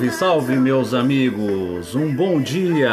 [0.00, 1.94] Salve, salve, meus amigos!
[1.94, 2.88] Um bom dia!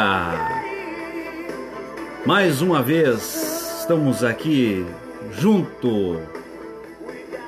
[2.26, 4.84] Mais uma vez estamos aqui
[5.32, 6.20] junto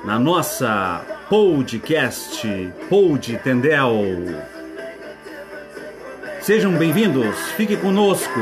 [0.03, 3.95] na nossa podcast Pod Tendel.
[6.41, 8.39] Sejam bem-vindos, fique conosco.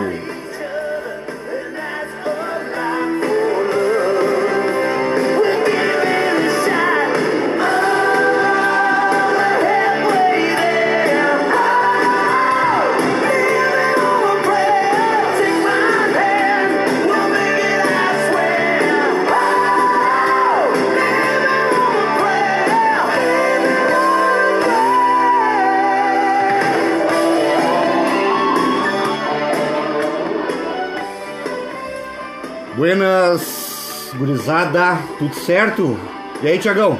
[34.49, 35.99] Gurizada, tudo certo?
[36.41, 36.99] E aí, Tiagão?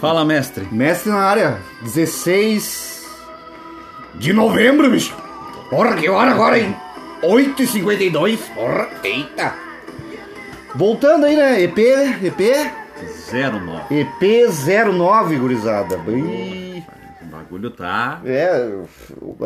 [0.00, 0.68] Fala, mestre.
[0.70, 3.04] Mestre na área, 16
[4.14, 5.16] de novembro, bicho.
[5.68, 6.76] Porra, que hora agora, hein?
[7.24, 9.52] 8h52, porra, eita.
[10.76, 11.60] Voltando aí, né?
[11.60, 11.76] EP,
[12.22, 12.72] EP,
[13.32, 14.00] 09.
[14.00, 14.48] EP
[14.94, 15.96] 09, gurizada.
[15.98, 16.86] Bem...
[17.20, 18.20] O bagulho tá.
[18.24, 18.84] É,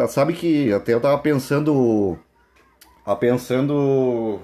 [0.08, 2.18] sabe que até eu tava pensando.
[3.02, 4.40] Tava pensando.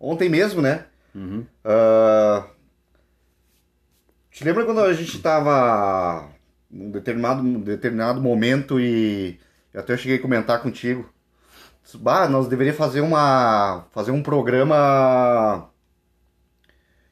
[0.00, 0.84] Ontem mesmo, né?
[1.14, 1.44] Uhum.
[1.64, 2.46] Ah,
[4.30, 6.28] te lembra quando a gente tava
[6.70, 9.38] num determinado, num determinado momento e
[9.74, 11.08] eu até cheguei a comentar contigo?
[11.94, 13.86] Bah, nós deveríamos fazer uma.
[13.90, 15.68] fazer um programa.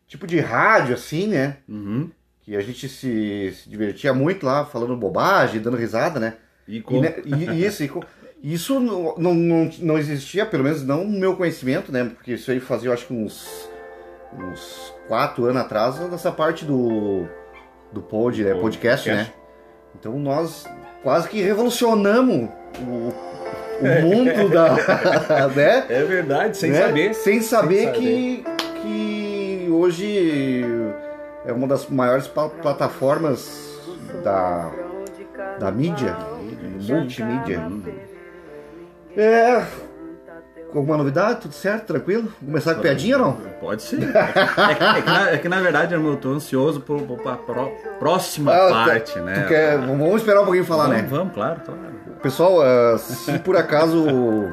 [0.07, 1.57] tipo de rádio, assim, né?
[1.69, 2.11] Uhum.
[2.43, 6.37] Que a gente se, se divertia muito lá, falando bobagem, dando risada, né?
[6.67, 7.01] E E, como?
[7.03, 8.05] né, e- e isso, e co-
[8.43, 12.05] isso não, não, não, não existia, pelo menos não no meu conhecimento, né?
[12.05, 13.69] Porque isso aí fazia, eu acho que uns,
[14.37, 17.27] uns quatro anos atrás, nessa parte do,
[17.93, 18.55] do pod, né?
[18.55, 19.31] Podcast, podcast.
[19.33, 19.35] né?
[19.99, 20.67] Então nós
[21.03, 22.49] quase que revolucionamos
[22.81, 23.13] o,
[23.81, 25.49] o mundo da.
[25.55, 25.87] né?
[25.89, 26.81] É verdade, sem né?
[26.87, 27.15] saber.
[27.15, 28.45] Sem saber, Sem que,
[28.83, 30.65] que hoje
[31.47, 33.79] é uma das maiores pla- plataformas
[34.23, 34.71] da,
[35.59, 36.15] da mídia,
[36.87, 37.63] multimídia.
[39.17, 39.88] É.
[40.75, 41.41] Alguma novidade?
[41.41, 41.87] Tudo certo?
[41.87, 42.29] Tranquilo?
[42.45, 43.33] Começar com piadinha ou não?
[43.61, 44.03] Pode ser.
[44.03, 47.19] É que, é que na, é que, na verdade, irmão, eu tô ansioso por, por,
[47.21, 49.41] pra pró- próxima Ah, parte, tu- né?
[49.43, 51.09] tu quer- vamos esperar um pouquinho falar, vamos, né?
[51.11, 51.81] Vamos, claro, claro.
[52.23, 54.53] Pessoal, ah, se por acaso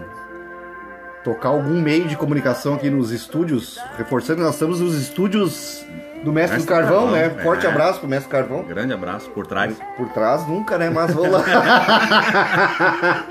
[1.24, 5.86] tocar algum meio de comunicação aqui nos estúdios, reforçando, nós estamos nos estúdios
[6.24, 7.26] do Mestre, Mestre do Carvão, Carvão, né?
[7.26, 7.44] é.
[7.44, 8.60] Forte abraço pro Mestre Carvão.
[8.62, 9.76] Um grande abraço por trás.
[9.98, 10.90] Por trás nunca, né?
[10.90, 11.44] Mas vou lá.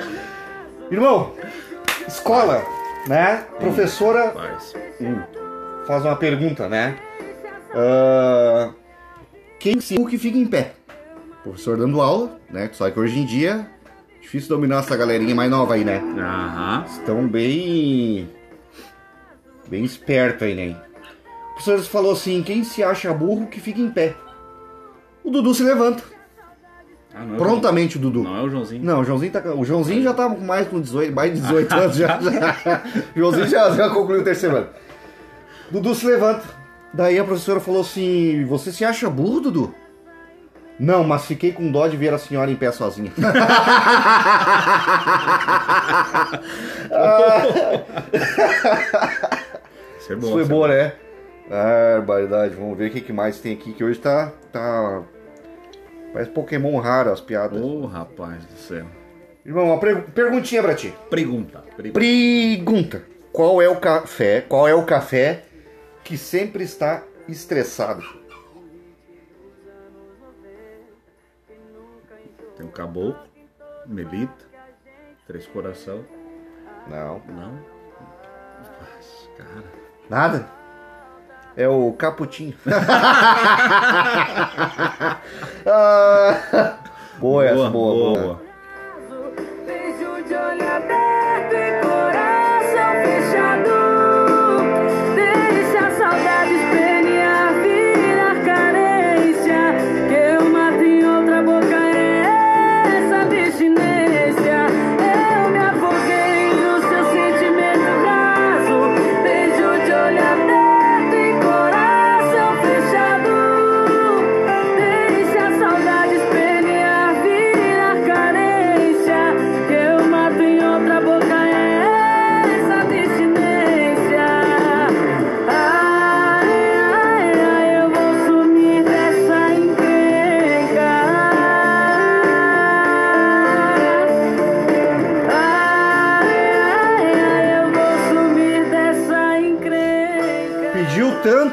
[0.91, 1.33] Irmão,
[2.07, 2.65] escola,
[3.07, 3.45] né?
[3.59, 4.73] Professora Rapaz.
[5.87, 6.97] faz uma pergunta, né?
[7.75, 8.71] Ah,
[9.59, 10.75] quem ensina o que fica em pé?
[11.43, 12.71] Professor dando aula, né?
[12.73, 13.69] Sabe que hoje em dia
[14.21, 16.03] difícil dominar essa galerinha mais nova aí, né?
[16.19, 16.85] Aham.
[16.87, 18.29] Estão bem.
[19.69, 20.77] bem esperto aí, né?
[21.51, 24.15] O professor falou assim: quem se acha burro que fica em pé.
[25.23, 26.03] O Dudu se levanta.
[27.15, 28.25] Ah, não é Prontamente o Dudu.
[28.25, 28.85] Não é o Joãozinho.
[28.85, 31.73] Não, o Joãozinho, tá, o Joãozinho já tá com mais com 18, mais de 18
[31.75, 32.19] anos já.
[32.21, 32.83] já.
[33.15, 34.67] O Joãozinho já, já concluiu o terceiro ano.
[35.71, 36.43] Dudu se levanta.
[36.93, 39.75] Daí a professora falou assim: Você se acha burro, Dudu?
[40.79, 43.13] Não, mas fiquei com dó de ver a senhora em pé sozinha.
[50.01, 50.27] Isso é bom.
[50.29, 50.75] Isso é boa, bom.
[50.75, 50.93] né?
[51.51, 52.55] Ah, barbaridade.
[52.55, 54.33] Vamos ver o que, que mais tem aqui, que hoje tá.
[54.53, 55.03] tá...
[56.15, 57.61] Parece Pokémon raro as piadas.
[57.61, 58.87] Ô, rapaz do céu.
[59.45, 60.95] Irmão, uma pre- perguntinha pra ti.
[61.11, 61.59] Pergunta.
[61.77, 61.99] pergunta.
[62.01, 64.41] Pergunta: Qual é o café?
[64.41, 65.43] Qual é o café
[66.05, 68.05] que sempre está estressado?
[72.57, 73.19] Tem o caboclo,
[73.85, 74.45] melita,
[75.27, 76.05] três coração.
[76.89, 77.19] Não.
[77.27, 77.59] Não.
[78.81, 79.65] Mas, cara.
[80.09, 80.49] Nada?
[81.57, 82.55] É o caputinho.
[85.67, 86.77] Ah,
[87.19, 88.43] boa essa, boa, boa.
[89.67, 90.29] Beijo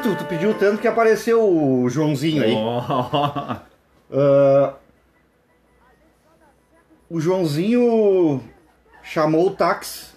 [0.02, 2.54] tanto, tu pediu tanto que apareceu o Joãozinho aí.
[2.54, 3.60] Ó.
[4.14, 4.74] Ah,
[7.08, 8.42] o Joãozinho
[9.02, 10.10] chamou o táxi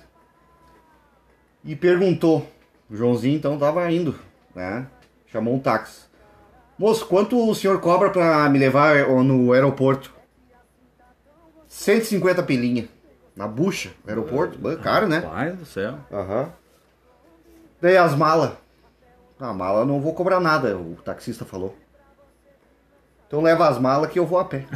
[1.64, 2.46] e perguntou.
[2.90, 4.16] O Joãozinho então tava indo,
[4.54, 4.88] né?
[5.28, 6.06] Chamou um táxi.
[6.78, 10.14] Moço, quanto o senhor cobra pra me levar no aeroporto?
[11.68, 12.88] 150 pilinha.
[13.36, 14.58] Na bucha, aeroporto.
[14.58, 15.22] Bah, Caro, né?
[15.22, 15.96] Pai do céu.
[16.12, 16.52] Aham.
[17.82, 18.54] Daí as malas.
[19.50, 21.76] A mala eu não vou cobrar nada, o taxista falou.
[23.28, 24.66] Então leva as malas que eu vou a pé.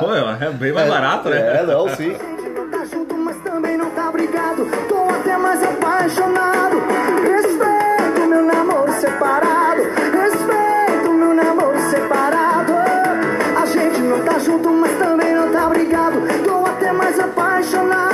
[0.00, 1.60] Pô, é bem mais barato, né?
[1.60, 2.14] É, não, sim.
[2.54, 4.66] Não tá junto, mas também não tá brigado.
[4.86, 6.76] Tô até mais apaixonado.
[7.22, 9.82] Respeito meu namoro separado.
[9.82, 12.72] Respeito meu namoro separado.
[13.62, 16.20] A gente não tá junto, mas também não tá brigado.
[16.44, 18.11] Tô até mais apaixonado.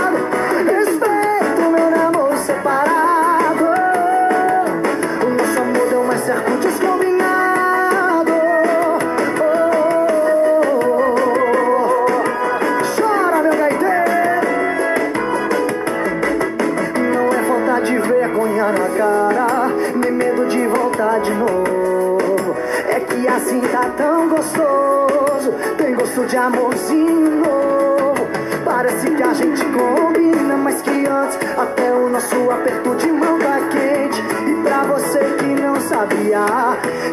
[26.18, 28.28] Gosto de amorzinho novo.
[28.64, 33.60] Parece que a gente combina, mas que antes até o nosso aperto de mão tá
[33.70, 34.20] quente.
[34.50, 36.44] E pra você que não sabia,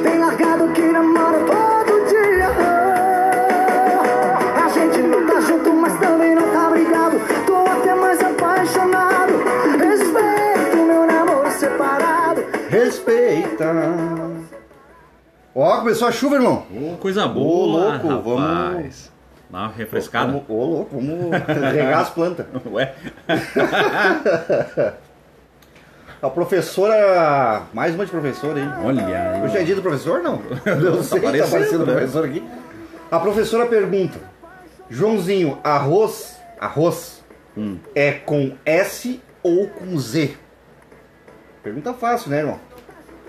[0.01, 2.49] tem largado que namora todo dia.
[4.63, 7.19] A gente não tá junto, mas também não tá brigado.
[7.45, 9.33] Tô até mais apaixonado.
[9.77, 12.43] Respeito meu namoro separado.
[12.69, 14.14] Respeita.
[15.55, 16.65] Ó, começou a chuva, irmão.
[16.71, 19.11] Ô, coisa boa, louco, vamos- rapaz.
[19.49, 20.27] Dá uma refrescada.
[20.27, 21.31] Vamos, ô, louco, vamos
[21.73, 22.45] regar as plantas.
[22.71, 22.93] Ué,
[26.21, 27.63] A professora.
[27.73, 28.85] Mais uma de professora aí.
[28.85, 29.43] olha aí.
[29.43, 30.41] Hoje é dia do professor, não?
[30.81, 31.93] Não sei, tá parecendo, aparecendo o né?
[31.93, 32.43] professor aqui.
[33.11, 34.19] A professora pergunta:
[34.89, 37.23] Joãozinho, arroz, arroz
[37.57, 37.77] Hum.
[37.93, 40.35] é com S ou com Z?
[41.63, 42.59] Pergunta fácil, né, irmão?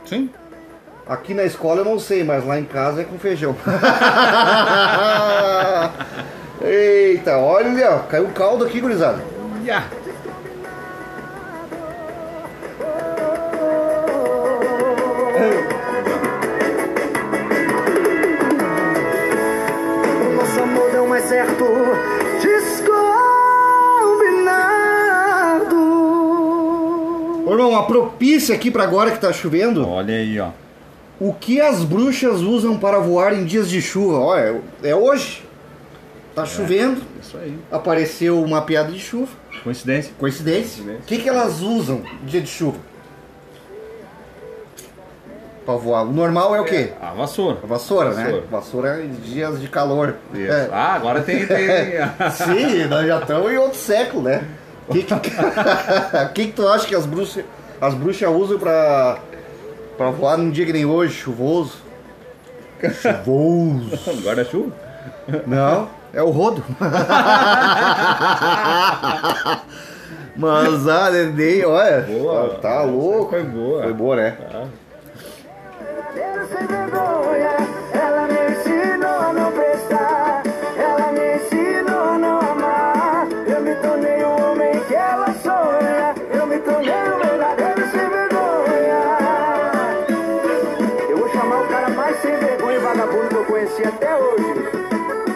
[0.04, 0.30] Sim.
[1.08, 3.54] Aqui na escola eu não sei, mas lá em casa é com feijão.
[6.60, 9.22] Eita, olha, caiu um caldo aqui, gurizada.
[9.62, 9.86] Yeah.
[20.34, 21.64] Nosso amor deu mais certo.
[22.42, 23.06] Descombinado.
[27.46, 29.88] Ô, irmão, uma propícia aqui pra agora que tá chovendo.
[29.88, 30.65] Olha aí, ó.
[31.18, 34.18] O que as bruxas usam para voar em dias de chuva?
[34.18, 35.44] Olha, é hoje.
[36.34, 37.58] Tá chovendo, Isso aí.
[37.72, 39.32] apareceu uma piada de chuva.
[39.64, 40.12] Coincidência.
[40.18, 40.84] Coincidência?
[40.84, 42.76] O que, que elas usam em dia de chuva?
[45.64, 46.02] Pra voar.
[46.02, 46.92] O normal é o quê?
[47.00, 47.58] A vassoura.
[47.62, 48.24] A vassoura, né?
[48.24, 48.46] Vassoura.
[48.50, 50.16] Vassoura em dias de calor.
[50.34, 50.52] Isso.
[50.52, 50.68] É.
[50.70, 51.46] Ah, agora tem.
[51.46, 51.56] tem...
[52.30, 54.44] Sim, nós já estamos em outro século, né?
[54.86, 55.14] O que, que,
[56.34, 57.44] que, que tu acha que as bruxas,
[57.80, 59.18] as bruxas usam pra,
[59.96, 61.78] pra voar num dia que nem hoje, chuvoso?
[63.00, 63.98] Chuvoso.
[64.22, 64.72] Guarda-chuva?
[65.46, 66.62] Não, é o rodo.
[70.36, 72.58] Mas a neném, olha, Boa.
[72.60, 73.30] tá louco.
[73.30, 73.82] Foi boa.
[73.84, 74.36] Foi boa, né?
[74.50, 74.68] Ela
[92.56, 94.54] vergonha e vagabundo que eu conheci até hoje.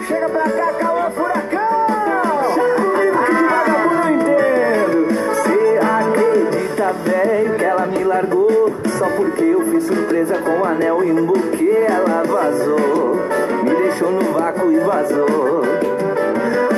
[0.07, 2.53] Chega pra cá, calma, furacão!
[2.53, 5.07] Chega comigo que de vagabundo eu entendo.
[5.43, 11.03] Cê acredita, velho, que ela me largou Só porque eu fiz surpresa com um anel
[11.03, 13.19] e um buquê Ela vazou,
[13.63, 15.63] me deixou no vácuo e vazou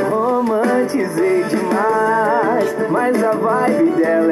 [0.09, 4.22] Romantizei demais, mas a vibe dela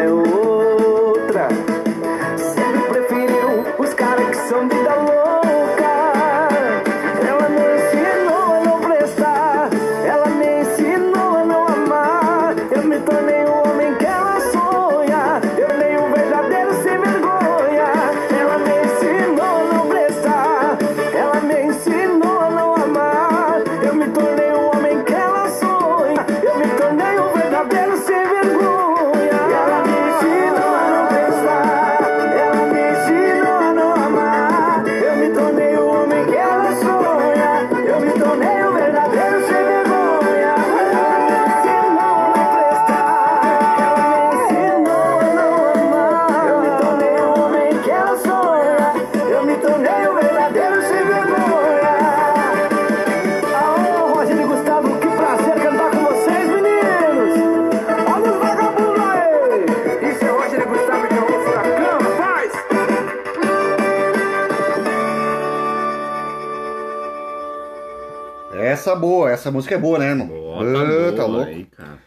[69.01, 70.27] boa, essa música é boa, né, irmão?
[70.27, 71.49] Boa, Ah, tá, boa tá louco.
[71.49, 71.97] aí, cara.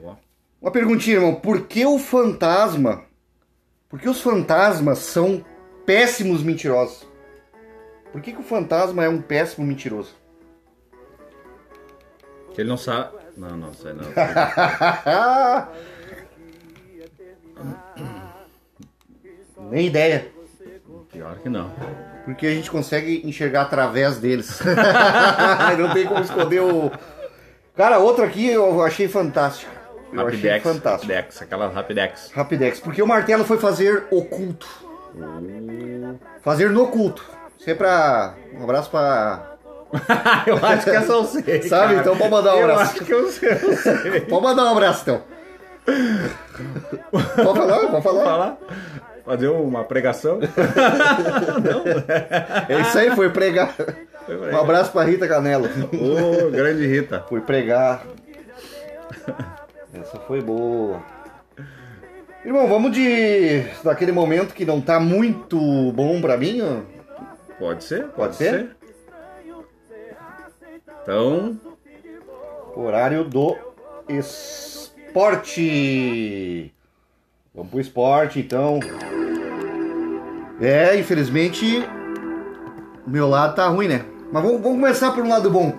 [0.00, 0.18] Boa.
[0.62, 1.34] Uma perguntinha, irmão.
[1.34, 3.04] Por que o fantasma.
[3.88, 5.44] Por que os fantasmas são
[5.84, 7.06] péssimos mentirosos?
[8.10, 10.14] Por que, que o fantasma é um péssimo mentiroso?
[12.54, 13.16] Que ele não sabe.
[13.36, 14.04] Não, não, sei não.
[19.70, 20.30] Nem ideia.
[21.10, 21.72] Pior que não.
[22.24, 24.60] Porque a gente consegue enxergar através deles.
[25.78, 26.90] Não tem como esconder o.
[27.76, 29.70] Cara, outra aqui eu achei fantástico.
[30.12, 30.62] Eu achei Rapidex.
[30.62, 31.12] fantástico.
[31.12, 32.30] Rapidex, aquela Rapidex.
[32.32, 32.80] Rapidex.
[32.80, 34.68] Porque o martelo foi fazer oculto.
[36.42, 37.24] Fazer no oculto.
[37.58, 38.34] Isso é pra.
[38.56, 39.56] Um abraço pra.
[40.46, 41.62] eu acho que essa eu sei.
[41.62, 41.94] Sabe?
[41.94, 42.00] cara.
[42.00, 42.92] Então pode mandar um Eu abraço.
[42.92, 43.52] acho que eu sei.
[43.52, 44.20] Eu sei.
[44.22, 45.22] Pode mandar um abraço então.
[47.10, 48.24] Pode falar, pode falar.
[48.24, 48.56] falar?
[49.24, 50.38] Fazer uma pregação?
[52.68, 53.74] É isso aí, foi pregar.
[54.28, 55.66] Um abraço pra Rita Canelo.
[55.66, 57.24] Ô, grande Rita.
[57.28, 58.04] Fui pregar.
[59.92, 61.02] Essa foi boa.
[62.44, 63.62] Irmão, vamos de.
[63.82, 65.58] daquele momento que não tá muito
[65.92, 66.80] bom pra mim, ó.
[67.58, 68.02] Pode ser?
[68.04, 68.50] Pode, Pode ser?
[68.50, 68.76] ser?
[71.02, 71.58] Então,
[72.76, 73.56] Horário do
[75.14, 75.54] esporte.
[77.54, 78.80] Vamos pro esporte, então.
[80.60, 81.84] É, infelizmente,
[83.06, 84.04] o meu lado tá ruim, né?
[84.32, 85.72] Mas vamos, vamos começar por um lado bom.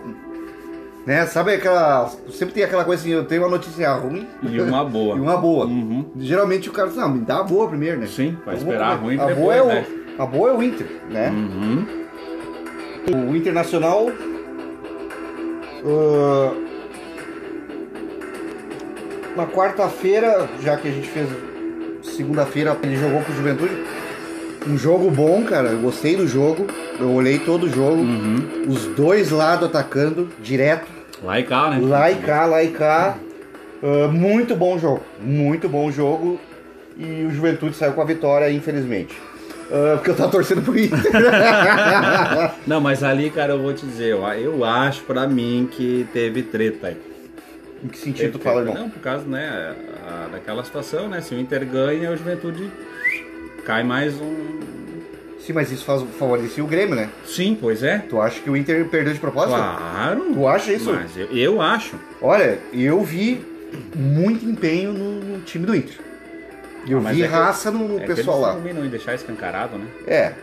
[1.05, 1.25] Né?
[1.25, 2.09] Sabe aquela.
[2.31, 5.17] Sempre tem aquela coisa assim, eu tenho uma notícia ruim e uma boa.
[5.17, 5.65] e uma boa.
[5.65, 6.05] Uhum.
[6.15, 8.07] Geralmente o cara diz, não, me dá a boa primeiro, né?
[8.07, 9.85] Sim, vai Então, esperar a ruim a depois, boa é o, né?
[10.17, 11.29] A boa é o Inter, né?
[11.29, 11.85] Uhum.
[13.31, 14.07] O Internacional.
[15.85, 16.53] ah,
[19.35, 21.27] na quarta-feira, já que a gente fez
[22.15, 23.73] segunda-feira, ele jogou com o Juventude.
[24.67, 25.69] Um jogo bom, cara.
[25.69, 26.65] Eu gostei do jogo.
[26.99, 28.01] Eu olhei todo o jogo.
[28.01, 28.65] Uhum.
[28.67, 30.87] Os dois lados atacando, direto.
[31.23, 31.79] Lá e cá, né?
[31.81, 33.17] Lá e cá, lá e cá.
[33.83, 35.01] Ah, muito bom jogo.
[35.21, 36.39] Muito bom jogo.
[36.97, 39.15] E o Juventude saiu com a vitória, infelizmente.
[39.71, 40.99] Ah, porque eu tava torcendo pro Inter.
[42.65, 46.41] Não, mas ali, cara, eu vou te dizer, eu, eu acho pra mim que teve
[46.41, 47.14] treta aí.
[47.85, 48.75] Em que sentido tu fala, irmão?
[48.75, 49.75] Não, por causa, né,
[50.05, 51.21] a- daquela situação, né?
[51.21, 52.71] Se o Inter ganha, o Juventude
[53.65, 54.59] cai mais um.
[55.39, 57.09] Sim, mas isso faz, favorecia o Grêmio, né?
[57.25, 57.99] Sim, pois é.
[57.99, 59.55] Tu acha que o Inter perdeu de propósito?
[59.55, 60.25] Claro.
[60.33, 60.91] Tu acha isso?
[60.91, 61.95] Mas eu, eu acho.
[62.21, 63.45] Olha, eu vi
[63.95, 65.97] muito empenho no, no time do Inter.
[66.87, 68.53] Eu Mas vi é que- raça no, no é que pessoal eles lá.
[68.55, 69.85] combinam em deixar escancarado, né?
[70.07, 70.33] É.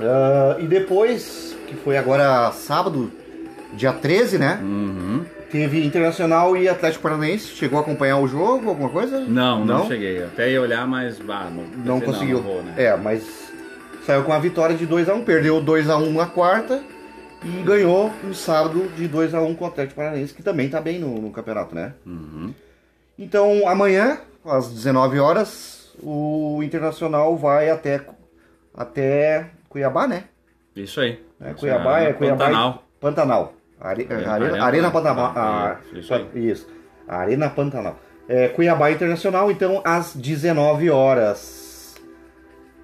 [0.00, 3.10] Ah, e depois, que foi agora sábado,
[3.74, 4.58] dia 13, né?
[4.62, 5.24] Uhum.
[5.52, 7.48] Teve Internacional e Atlético Paranaense.
[7.48, 9.20] Chegou a acompanhar o jogo, alguma coisa?
[9.20, 10.24] Não, não, cheguei.
[10.24, 12.38] Até ia olhar, mas bah, não, Não conseguiu.
[12.38, 12.72] Não, vou, né?
[12.78, 13.52] É, mas
[14.06, 15.22] saiu com a vitória de 2x1.
[15.24, 16.82] Perdeu 2x1 na quarta
[17.44, 21.20] e ganhou no sábado de 2x1 com o Atlético Paranaense, que também tá bem no,
[21.20, 21.92] no campeonato, né?
[22.06, 22.54] Uhum.
[23.18, 28.00] Então amanhã, às 19 horas, o Internacional vai até,
[28.74, 30.24] até Cuiabá, né?
[30.74, 31.22] Isso aí.
[31.38, 32.46] É, Cuiabá aí, é Cuiabá.
[32.46, 32.84] Pantanal.
[32.98, 33.54] Pantanal.
[33.82, 35.28] Are- Arena- Arena, Arena Arena Pantanal.
[35.28, 35.52] Pantanal.
[35.66, 36.28] Ah, Isso, aí.
[36.34, 36.68] isso.
[37.08, 37.98] Arena Pantanal.
[38.28, 41.96] É, Cuiabá Internacional, então, às 19 horas.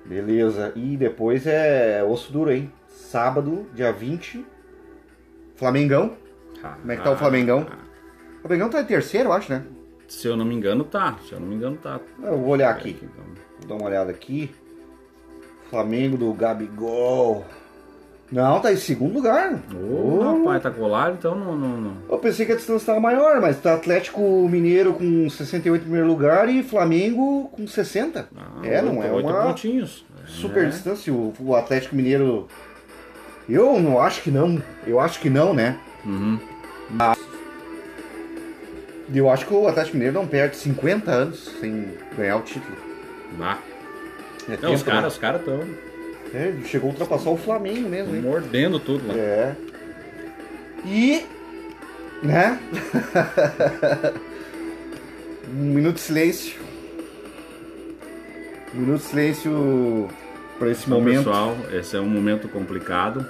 [0.04, 0.72] Beleza.
[0.74, 2.72] E depois é osso duro, hein?
[2.88, 4.44] Sábado, dia 20.
[5.54, 6.16] Flamengão.
[6.80, 7.66] Como é que tá o Flamengão?
[8.38, 9.62] O Flamengão tá em terceiro, eu acho, né?
[10.08, 11.16] Se eu não me engano, tá.
[11.26, 12.00] Se eu não me engano, tá.
[12.22, 12.98] Eu vou olhar aqui.
[13.02, 13.24] Então,
[13.60, 14.54] Vou dar uma olhada aqui.
[15.70, 17.44] Flamengo do Gabigol.
[18.30, 19.58] Não, tá em segundo lugar.
[19.74, 21.56] Ô, rapaz, tá colado, então não.
[21.56, 21.92] não, não.
[22.10, 26.06] Eu pensei que a distância estava maior, mas tá Atlético Mineiro com 68 em primeiro
[26.06, 28.28] lugar e Flamengo com 60.
[28.36, 30.04] Ah, é, não é uma pontinhos.
[30.26, 30.68] super É.
[30.68, 31.10] distância.
[31.12, 32.46] O, o Atlético Mineiro.
[33.48, 34.62] Eu não acho que não.
[34.86, 35.78] Eu acho que não, né?
[36.04, 36.38] Uhum.
[39.14, 42.76] Eu acho que o Atlético Mineiro não perde 50 anos sem ganhar o título.
[43.38, 43.58] Vá.
[44.48, 44.96] É Não, os tempo, né?
[44.96, 45.60] caras, os caras estão
[46.34, 48.22] É, chegou a ultrapassar o Flamengo mesmo, hein?
[48.22, 49.14] mordendo tudo lá.
[49.14, 49.54] É.
[50.84, 51.22] E.
[52.22, 52.58] Né?
[55.50, 56.60] um minuto de silêncio.
[58.74, 60.08] Um minuto de silêncio
[60.58, 61.18] para esse Então, momento.
[61.24, 63.24] pessoal, esse é um momento complicado.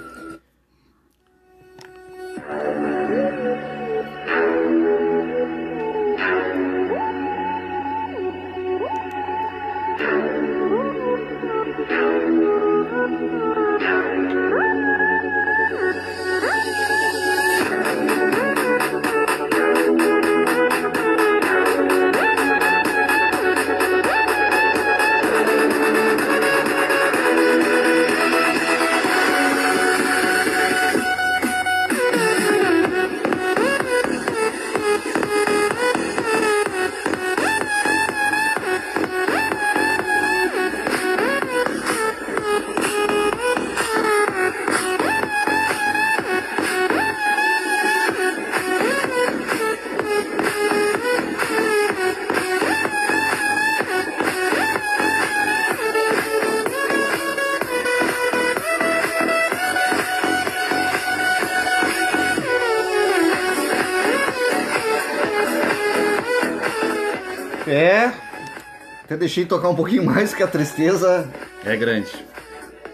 [69.19, 71.27] Deixei tocar um pouquinho mais, que a tristeza
[71.65, 72.11] É grande.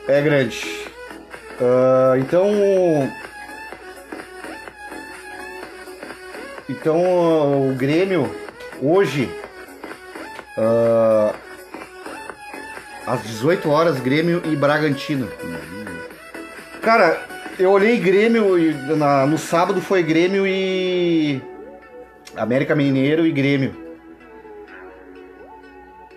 [0.08, 0.66] é grande.
[1.62, 2.50] Ah, então.
[6.70, 8.30] Então ah, o Grêmio
[8.82, 9.30] hoje.
[10.58, 11.34] ah,
[13.08, 15.30] às 18 horas, Grêmio e Bragantino.
[16.82, 17.22] Cara,
[17.60, 21.40] eu olhei Grêmio e na- no sábado foi Grêmio e.
[22.36, 23.85] América Mineiro e Grêmio.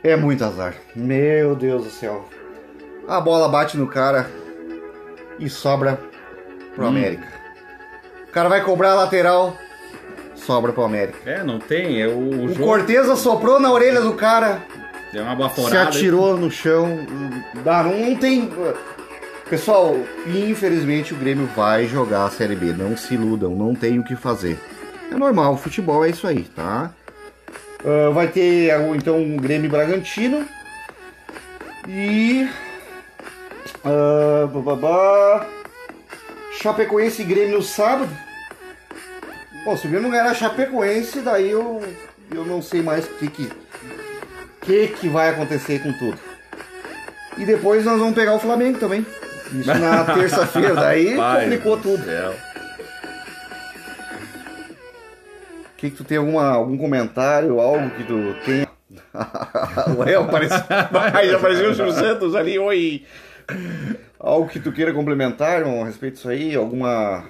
[0.08, 0.74] É muito azar.
[0.96, 2.26] Meu Deus do céu.
[3.06, 4.30] A bola bate no cara
[5.38, 5.98] e sobra
[6.74, 7.26] pro América.
[8.28, 9.56] O cara vai cobrar a lateral,
[10.34, 11.18] sobra pro América.
[11.28, 12.00] É, não tem.
[12.00, 12.64] É o, o O jogo.
[12.64, 14.62] Cortez soprou na orelha do cara,
[15.12, 15.88] Deu uma se baforada.
[15.88, 16.86] atirou no chão.
[17.64, 18.50] Não, não tem.
[19.48, 22.72] Pessoal, infelizmente o Grêmio vai jogar a Série B.
[22.72, 24.58] Não se iludam, não tem o que fazer.
[25.10, 26.90] É normal, futebol é isso aí, tá?
[27.84, 30.46] Ah, vai ter então o Grêmio Bragantino.
[31.88, 32.48] E.
[33.84, 35.46] ah, bababá,
[36.60, 38.10] Chapecoense e Grêmio no sábado.
[39.64, 41.82] Bom, se o Grêmio não ganhar a Chapecoense, daí eu,
[42.34, 43.50] eu não sei mais o que que,
[44.60, 46.18] que que vai acontecer com tudo.
[47.36, 49.06] E depois nós vamos pegar o Flamengo também.
[49.52, 52.04] Isso na terça-feira, daí complicou do tudo.
[52.04, 52.34] céu.
[55.78, 58.68] Que, que tu tem alguma, algum comentário, algo que tu tenha?
[59.96, 60.58] Ué, apareceu,
[61.36, 63.06] apareceu o Silvio Santos ali, oi!
[64.18, 66.54] Algo que tu queira complementar a respeito disso aí?
[66.56, 67.24] Alguma.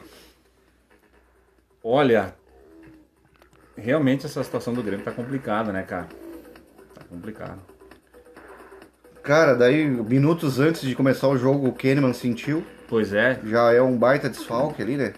[1.85, 2.35] Olha,
[3.77, 6.09] realmente essa situação do Grêmio tá complicada, né, cara?
[6.95, 7.61] Tá complicado.
[9.23, 12.65] Cara, daí, minutos antes de começar o jogo, o Kahneman sentiu.
[12.89, 15.13] Pois é, Já é um baita desfalque ali, né?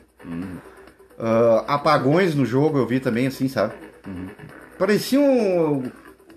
[1.22, 3.74] Ah, apagões no jogo eu vi também, assim, sabe?
[4.78, 5.82] Parecia um.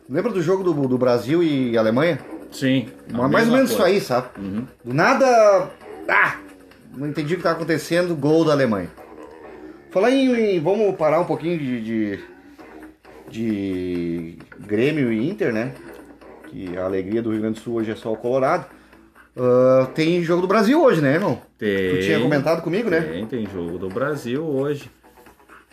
[0.10, 2.20] Lembra do jogo do, do Brasil e Alemanha?
[2.52, 2.88] sim.
[3.12, 3.96] Mas mais ou menos isso coisa.
[3.96, 4.28] aí, sabe?
[4.84, 5.70] Do nada.
[6.08, 6.36] Ah!
[6.96, 8.16] Não entendi o que estava acontecendo.
[8.16, 8.90] Gol da Alemanha.
[9.90, 12.20] Falar em, em- Vamos parar um pouquinho de, de.
[13.30, 15.72] de Grêmio e Inter, né?
[16.50, 18.66] Que a alegria do Rio Grande do Sul hoje é só o Colorado.
[19.36, 21.42] Ah, tem jogo do Brasil hoje, né, irmão?
[21.58, 23.02] Tem, Tu tinha comentado comigo, né?
[23.02, 24.90] Tem, tem jogo do Brasil hoje.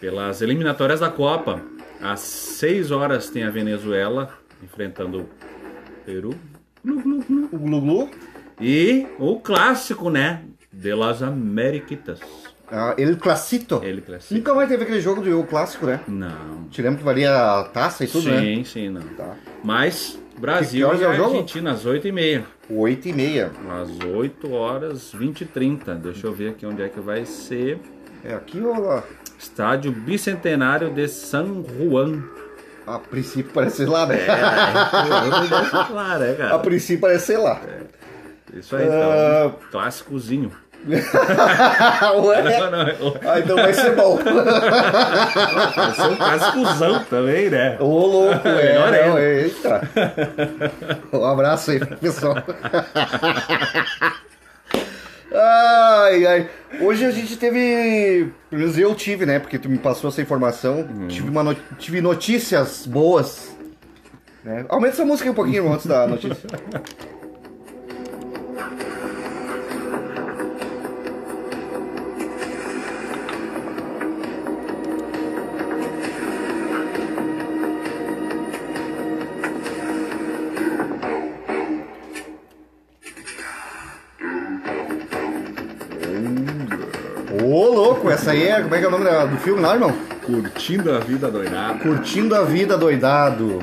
[0.01, 1.61] Pelas eliminatórias da Copa.
[2.01, 4.31] Às 6 horas tem a Venezuela
[4.63, 5.29] enfrentando o
[6.07, 6.35] Peru.
[6.83, 7.49] Glu, glu, glu.
[7.53, 8.11] O Glu-Glu.
[8.59, 10.43] E o clássico, né?
[10.73, 12.21] De las Amériquitas.
[12.71, 13.81] Ah, ele Classito.
[13.83, 14.33] Ele clássico.
[14.33, 16.01] Nunca mais teve aquele jogo do Clássico, né?
[16.07, 16.65] Não.
[16.71, 18.65] Te lembra que valia a taça e tudo, sim, né?
[18.65, 19.03] sim, não.
[19.03, 19.35] Tá.
[19.65, 21.07] Mas Brasil e é?
[21.07, 22.45] Argentina, às 8h30.
[22.71, 23.51] 8 e meia.
[23.83, 25.95] Às 8 horas 20 e 30.
[25.97, 27.79] Deixa eu ver aqui onde é que vai ser.
[28.25, 29.03] É aqui ou lá?
[29.39, 32.23] Estádio Bicentenário de San Juan.
[32.87, 34.17] A princípio parece ser lá, né?
[34.17, 36.59] É, claro, é, A cara.
[36.59, 37.61] princípio parece ser lá.
[38.53, 39.55] Isso aí, então.
[39.71, 40.51] Clássicozinho.
[42.25, 42.43] Ué?
[42.43, 44.17] Não, não, Ah, então vai ser bom.
[44.17, 47.77] vai ser um clássicozão também, né?
[47.79, 48.55] Ô, louco, é.
[48.55, 49.21] Melhor não, ainda.
[49.21, 49.89] eita.
[51.13, 52.37] Um abraço aí, pessoal.
[55.33, 56.51] Ai, ai.
[56.81, 58.33] Hoje a gente teve.
[58.49, 59.39] Pelo menos eu tive, né?
[59.39, 60.89] Porque tu me passou essa informação.
[61.09, 63.55] Tive, uma tive notícias boas.
[64.43, 64.65] Né?
[64.69, 66.49] Aumenta essa música um pouquinho, antes da notícia.
[88.31, 88.61] Aí é.
[88.63, 89.93] Como é que é o nome da- do filme lá, irmão?
[90.25, 91.79] Curtindo a vida doidada.
[91.81, 93.59] Curtindo a vida doidado.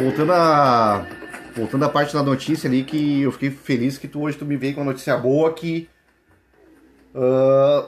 [0.00, 1.06] Voltando a.
[1.56, 4.56] Voltando à parte da notícia ali, que eu fiquei feliz que tu hoje tu me
[4.56, 5.88] veio com uma notícia boa que.
[7.14, 7.86] ah,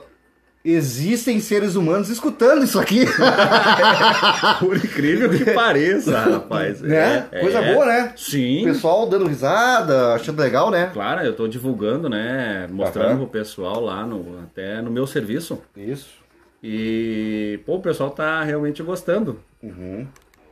[0.63, 3.05] existem seres humanos escutando isso aqui.
[4.59, 6.81] Por incrível que pareça, rapaz.
[6.81, 7.27] Né?
[7.31, 7.73] É, Coisa é.
[7.73, 8.13] boa, né?
[8.17, 8.61] Sim.
[8.61, 10.89] o pessoal dando risada, achando legal, né?
[10.93, 12.67] Claro, eu tô divulgando, né?
[12.71, 13.17] Mostrando Aham.
[13.17, 15.61] pro pessoal lá, no, até no meu serviço.
[15.75, 16.19] Isso.
[16.61, 20.05] E, pô, o pessoal tá realmente gostando, Uhum.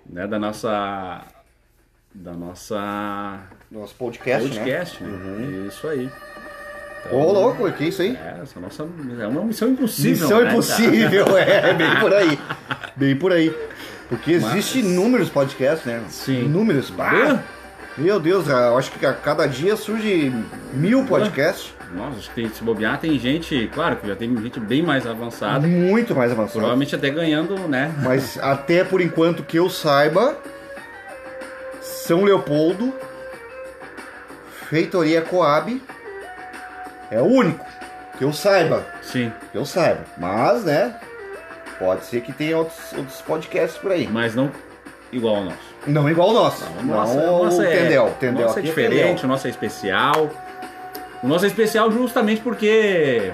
[0.09, 0.25] né?
[0.25, 1.21] Da nossa.
[2.15, 3.39] Da nossa.
[3.69, 4.55] Nosso podcast, né?
[4.55, 5.67] podcast, né?
[5.67, 6.09] Isso aí.
[7.05, 8.15] Então, Ô, louco, que isso aí?
[8.15, 8.87] É, essa nossa.
[9.19, 10.11] É uma missão impossível.
[10.11, 12.39] Missão né, impossível, é, bem por aí.
[12.95, 13.55] Bem por aí.
[14.09, 16.03] Porque existe inúmeros podcasts, né?
[16.09, 16.45] Sim.
[16.45, 16.89] Inúmeros.
[16.89, 17.43] Bah,
[17.97, 20.33] Meu Deus, eu acho que a cada dia surge
[20.73, 21.73] mil podcasts.
[21.95, 25.07] Nossa, acho que tem, se bobear tem gente, claro que já tem gente bem mais
[25.07, 26.59] avançada, Muito mais avançado.
[26.59, 27.93] provavelmente até ganhando, né?
[28.03, 30.37] Mas até por enquanto que eu saiba,
[31.81, 32.93] São Leopoldo,
[34.69, 35.81] Feitoria Coab,
[37.11, 37.63] é o único
[38.17, 38.83] que eu saiba.
[39.01, 40.01] Sim, Que eu saiba.
[40.17, 40.95] Mas, né?
[41.79, 44.07] Pode ser que tenha outros, outros podcasts por aí.
[44.11, 44.51] mas não
[45.11, 45.57] igual ao nosso.
[45.85, 46.65] Não igual o nosso.
[46.65, 48.05] O Não, nosso, o o nosso é, Tendel.
[48.07, 49.23] o Tendel nosso é aqui diferente, Tendel.
[49.23, 50.29] o nosso é especial.
[51.23, 53.31] O nosso é especial justamente porque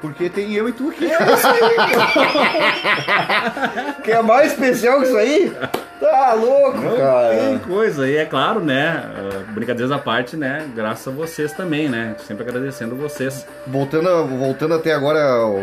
[0.00, 1.08] Porque tem eu e tu aqui.
[4.04, 5.56] que é mais especial que isso aí?
[6.00, 7.34] Tá louco, Não cara.
[7.36, 9.02] tem coisa, e é claro, né?
[9.06, 10.68] ah, Brincadeiras à parte, né?
[10.74, 12.14] Graças a vocês também, né?
[12.26, 13.46] Sempre agradecendo vocês.
[13.66, 15.54] Voltando, voltando até agora, ao...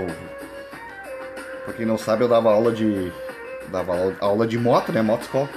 [1.65, 3.11] pra quem não sabe, eu dava aula de.
[3.67, 5.01] dava aula, de moto, né?
[5.03, 5.49] Moto escola.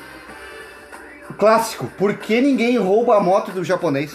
[1.38, 4.14] Clássico, por que ninguém rouba a moto do japonês?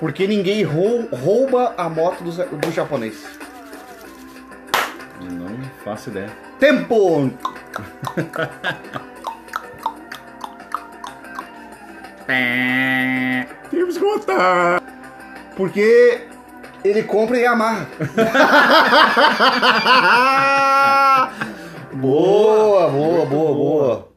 [0.00, 3.24] Por que ninguém rou- rouba a moto do, do japonês?
[5.22, 5.48] Não
[5.84, 6.28] faço ideia.
[6.58, 7.30] Tempo!
[13.70, 14.82] Temos que contar.
[15.56, 16.26] Porque
[16.84, 17.88] ele compra e amarra.
[21.92, 24.08] boa, boa, boa, boa.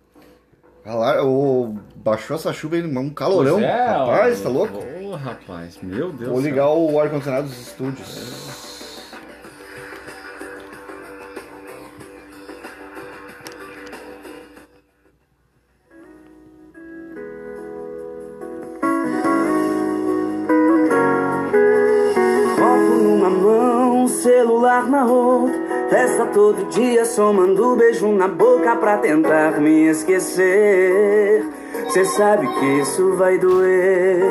[0.86, 3.60] Lá, ô, baixou essa chuva aí, um calorão.
[3.60, 4.44] É, rapaz, ó.
[4.44, 4.84] tá louco?
[5.04, 6.32] Ô, rapaz, meu Deus.
[6.32, 8.08] Vou ligar o ar-condicionado dos estúdios.
[8.08, 8.79] Copo
[24.80, 25.60] celular na outra.
[25.90, 31.44] Festa todo dia, somando beijo na boca pra tentar me esquecer.
[31.90, 34.24] Cê sabe que isso vai doer.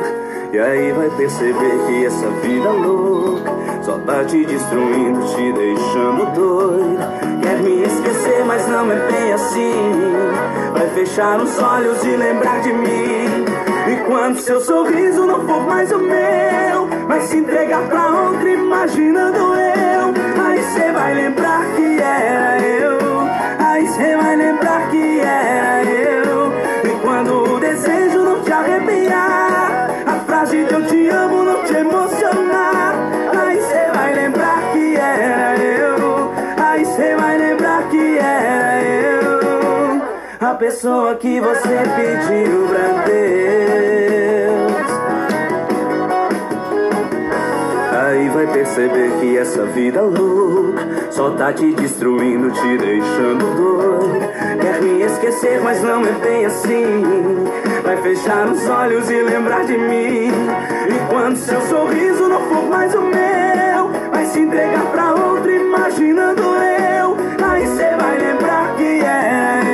[0.52, 6.98] E aí vai perceber que essa vida louca só tá te destruindo, te deixando doido.
[7.42, 9.72] Quer me esquecer, mas não é bem assim.
[10.72, 13.44] Vai fechar os olhos e lembrar de mim.
[13.92, 19.54] E quando seu sorriso não for mais o meu, vai se entregar pra outro imaginando
[19.54, 19.67] eu.
[20.74, 22.98] Cê vai lembrar que era eu.
[23.58, 26.52] Aí cê vai lembrar que era eu.
[26.84, 31.74] E quando o desejo não te arrepiar, a frase de eu te amo não te
[31.74, 32.94] emocionar.
[33.38, 36.32] Aí cê vai lembrar que era eu.
[36.58, 40.02] Aí cê vai lembrar que era eu.
[40.40, 43.87] A pessoa que você pediu pra Deus.
[49.38, 54.28] Essa vida louca só tá te destruindo, te deixando doido.
[54.60, 57.44] Quer me esquecer, mas não é bem assim.
[57.84, 60.30] Vai fechar os olhos e lembrar de mim.
[60.88, 66.42] E quando seu sorriso não for mais o meu, vai se entregar pra outro imaginando
[66.42, 67.16] eu.
[67.44, 69.67] Aí cê vai lembrar que era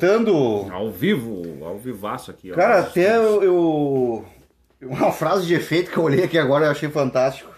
[0.00, 0.72] voltando.
[0.72, 2.50] Ao vivo, ao vivaço aqui.
[2.50, 2.54] ó.
[2.54, 4.24] Cara, até eu, eu-
[4.82, 7.50] Uma frase de efeito que eu olhei aqui agora eu achei fantástico.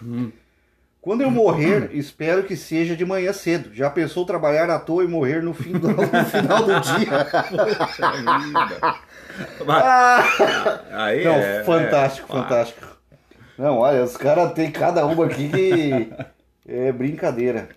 [1.01, 3.73] Quando eu morrer, espero que seja de manhã cedo.
[3.73, 7.27] Já pensou trabalhar à toa e morrer no, fim do, no final do dia?
[10.91, 12.87] Aí Não, é, fantástico, é, fantástico.
[13.57, 16.13] Não, olha, os caras têm cada uma aqui que
[16.67, 17.69] é brincadeira.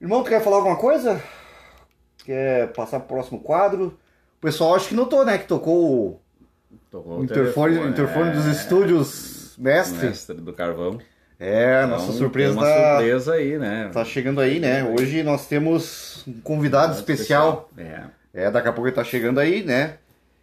[0.00, 1.20] Irmão, tu quer falar alguma coisa?
[2.24, 3.98] Quer passar pro próximo quadro?
[4.38, 5.38] O pessoal acho que notou, né?
[5.38, 6.20] Que tocou o
[6.90, 10.06] Tocou o interfone, telefone, interfone é, dos estúdios mestre.
[10.06, 10.98] Mestre do carvão.
[11.38, 13.90] É, Então, nossa surpresa tem uma tá, surpresa aí, né?
[13.92, 14.84] tá chegando aí, né?
[14.84, 17.68] Hoje nós temos um convidado especial.
[17.76, 18.02] É.
[18.32, 19.94] É, daqui a pouco ele tá chegando aí, né?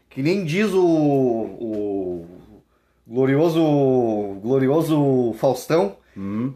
[0.09, 2.25] Que nem diz o, o
[3.07, 3.61] Glorioso.
[4.41, 5.95] Glorioso Faustão.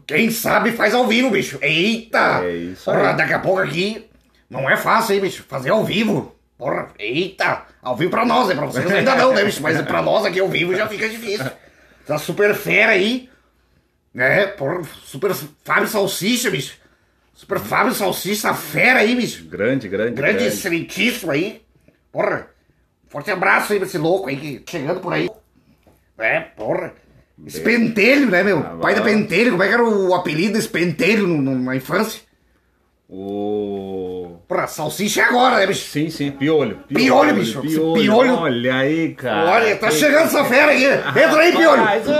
[0.06, 1.58] Quem sabe faz ao vivo, bicho.
[1.62, 2.44] Eita!
[2.44, 3.16] É isso aí.
[3.16, 4.06] daqui a pouco aqui.
[4.48, 5.44] Não é fácil, hein, bicho?
[5.48, 6.34] Fazer ao vivo.
[6.58, 7.64] Porra, eita!
[7.82, 8.54] Ao vivo pra nós, né?
[8.54, 9.62] Pra vocês ainda não, né, bicho?
[9.62, 11.46] Mas pra nós aqui ao vivo já fica difícil.
[12.06, 13.28] Tá super fera aí.
[14.14, 15.32] É, porra, super
[15.64, 16.78] Fábio Salsicha, bicho.
[17.34, 19.44] Super Fábio Salsicha, fera aí, bicho.
[19.44, 20.46] Grande, grande, Grande, grande.
[20.48, 21.60] excelentíssimo aí.
[22.10, 22.46] Porra,
[23.08, 25.28] forte abraço aí pra esse louco aí que chegando por aí.
[26.16, 26.94] É, porra.
[27.46, 28.60] Esse pentelho, né, meu?
[28.60, 31.76] Ah, Pai da pentelho, como é que era o apelido desse pentelho no- no- na
[31.76, 32.22] infância?
[33.06, 34.25] O...
[34.48, 35.90] Porra, salsicha é agora, né, bicho?
[35.90, 36.78] Sim, sim, piolho.
[36.86, 38.00] Piolho, bicho, Piolho.
[38.00, 38.34] piolho.
[38.36, 39.50] Olha aí, cara.
[39.50, 40.84] Olha, tá chegando essa fera aí.
[41.24, 41.82] Entra aí, piolho.
[41.82, 42.12] Rapaz, ô,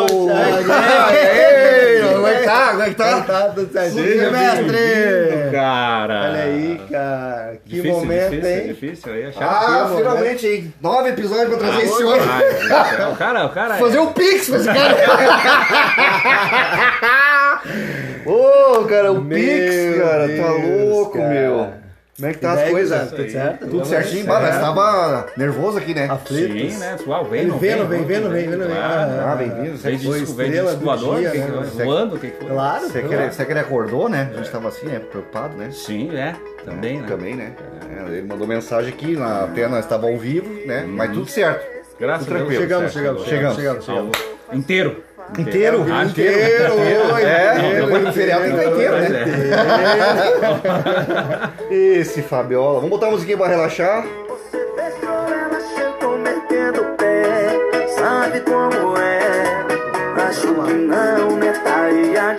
[0.00, 0.26] Ô, ô,
[2.52, 3.08] É que tá?
[3.08, 3.48] É que tá?
[3.48, 5.50] Tá certinho, Seja mestre!
[5.52, 6.20] cara.
[6.30, 7.56] Olha aí, cara.
[7.64, 8.66] Que Difícil, momento, difícil, hein?
[8.66, 10.74] difícil aí, achar Ah, Que finalmente, hein?
[10.80, 12.20] Nove episódios pra trazer esse homem.
[13.12, 14.96] o cara, o cara Fazer o pix pra esse cara.
[18.26, 21.28] Ô, cara, o Meu pix, cara, tá Deus, louco, cara.
[21.28, 21.81] meu.
[22.22, 23.10] Como é que tá as coisas?
[23.10, 23.66] Tudo certo?
[23.66, 24.26] Tudo certinho?
[24.26, 26.06] Bah, nós tava nervoso aqui, né?
[26.08, 26.72] Aflitos.
[26.72, 26.96] Sim, né?
[27.04, 28.78] Uau, vem, vem, vem, vem, vem, vem, vem.
[28.78, 29.76] Ah, Ah, bem-vindo.
[29.76, 31.84] Vem de, Foi vem de estrela do voador, que que né?
[31.84, 32.46] voando, o que que foi?
[32.46, 32.86] Claro.
[32.86, 33.02] Você
[33.44, 34.30] quer ele acordou, né?
[34.32, 35.00] A gente tava assim, né?
[35.00, 35.70] Preocupado, né?
[35.72, 37.08] Sim, é, também, né?
[37.08, 37.52] Também, né?
[37.90, 40.84] É, ele mandou mensagem aqui, na até nós estava ao vivo, né?
[40.86, 41.66] Mas tudo certo.
[41.98, 42.38] Graças a Deus.
[42.38, 42.62] tranquilo.
[42.62, 43.24] Chegamos, chegamos,
[43.84, 44.12] Chegamos.
[44.52, 45.02] Inteiro.
[45.38, 45.86] Inteiro?
[45.90, 46.74] Ah, Inteiro,
[47.14, 49.08] oi, É, inteiro, depois do feriado tem que estar inteiro, né?
[51.70, 51.74] é.
[51.74, 52.74] Esse Fabiola.
[52.74, 54.04] Vamos botar uma musiquinha pra relaxar.
[54.28, 60.22] Você deixou ela chegou metendo o pé, sabe como é?
[60.28, 61.52] Acho que não, né?
[61.64, 62.34] Tá aí a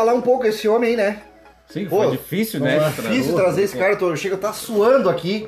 [0.00, 1.22] falar um pouco desse homem aí, né?
[1.68, 2.78] Sim, Pô, foi difícil, né?
[2.78, 5.46] de Difícil trazer esse cara, tô, chega, tá suando aqui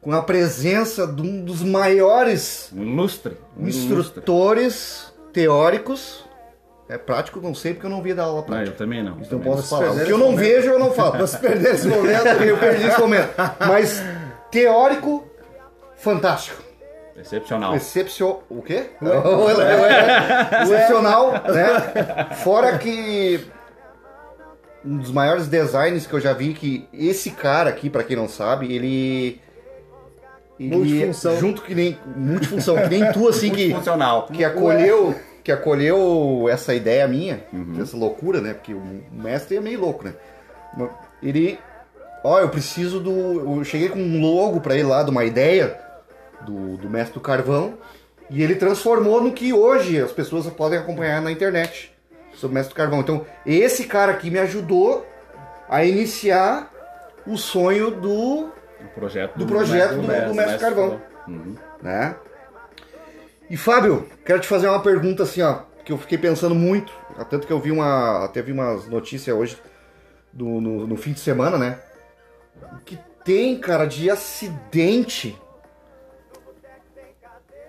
[0.00, 2.96] com a presença de um dos maiores Um.
[3.58, 6.24] Um instrutores teóricos.
[6.88, 8.70] É prático, não sei porque eu não vi dar aula Não, prática.
[8.70, 9.12] eu também não.
[9.18, 9.80] Então também posso não.
[9.80, 9.92] falar.
[9.92, 10.38] O que eu esse não momento.
[10.38, 11.26] vejo, eu não falo.
[11.26, 13.30] Se perder esse momento, eu perdi esse momento.
[13.60, 14.02] Mas
[14.50, 15.24] teórico,
[15.96, 16.60] fantástico.
[17.20, 17.74] Excepcional.
[17.76, 18.42] Excepcional.
[18.48, 18.86] O quê?
[20.62, 22.26] Excepcional, né?
[22.36, 23.40] Fora que
[24.84, 28.28] um dos maiores designs que eu já vi que esse cara aqui, pra quem não
[28.28, 29.40] sabe, ele
[30.58, 31.38] ele Multifunção.
[31.38, 34.26] junto que nem multifunção, que nem tu assim que Funcional.
[34.26, 37.42] que acolheu que acolheu essa ideia minha,
[37.80, 38.52] essa loucura, né?
[38.52, 40.12] Porque o mestre é meio louco, né?
[41.22, 41.58] Ele,
[42.22, 45.78] ó, eu preciso do, eu cheguei com um logo pra ele lá de uma ideia
[46.46, 47.74] do, do mestre do carvão
[48.30, 51.92] E ele transformou no que hoje as pessoas podem acompanhar na internet
[52.32, 53.00] sobre o Mestre do Carvão.
[53.00, 55.04] Então, esse cara aqui me ajudou
[55.68, 56.70] a iniciar
[57.26, 58.50] o sonho do,
[58.80, 61.00] O projeto Do projeto do- do Mestre Carvão.
[61.28, 61.54] Uhum.
[61.82, 62.14] né?
[63.50, 66.92] E Fábio, quero te fazer uma pergunta assim, ó, que eu fiquei pensando muito,
[67.28, 69.58] tanto que eu vi uma, até vi umas notícias hoje
[70.32, 71.78] do, no, no fim de semana, né?
[72.74, 75.36] O que tem, cara, de acidente.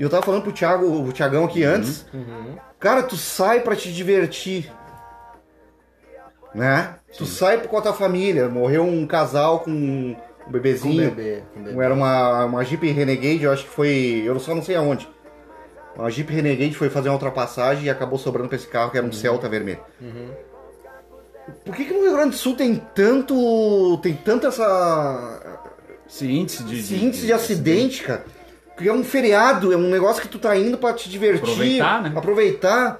[0.01, 2.07] E eu tava falando pro Thiago, o Thiagão aqui antes.
[2.79, 4.73] Cara, tu sai pra te divertir.
[6.55, 6.95] Né?
[7.15, 8.49] Tu sai com a tua família.
[8.49, 11.11] Morreu um casal com um Com bebezinho.
[11.11, 11.85] bebê, com bebê.
[11.85, 14.23] Era uma, uma Jeep Renegade, eu acho que foi.
[14.25, 15.07] Eu só não sei aonde.
[15.95, 19.05] Uma Jeep Renegade foi fazer uma ultrapassagem e acabou sobrando pra esse carro, que era
[19.05, 19.81] um Celta vermelho.
[21.63, 23.99] Por que, que no Rio Grande do Sul tem tanto.
[24.01, 25.59] tem tanto essa.
[26.09, 28.25] Esse índice de, esse índice de acidente, cara?
[28.75, 31.43] Porque é um feriado, é um negócio que tu tá indo pra te divertir.
[31.43, 32.11] Aproveitar, né?
[32.15, 32.99] Aproveitar.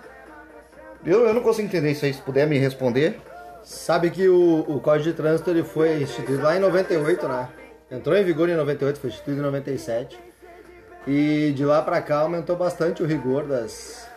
[1.06, 3.20] Eu, eu não consigo entender isso aí, se puder me responder.
[3.64, 7.48] Sabe que o, o Código de Trânsito ele foi instituído lá em 98, né?
[7.90, 10.18] Entrou em vigor em 98, foi instituído em 97.
[11.08, 14.08] E de lá pra cá aumentou bastante o rigor das,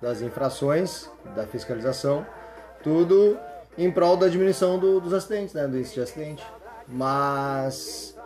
[0.00, 2.26] das infrações, da fiscalização,
[2.82, 3.36] tudo
[3.76, 5.66] em prol da diminuição do- dos acidentes, né?
[5.66, 6.44] Do índice de acidente.
[6.88, 8.16] Mas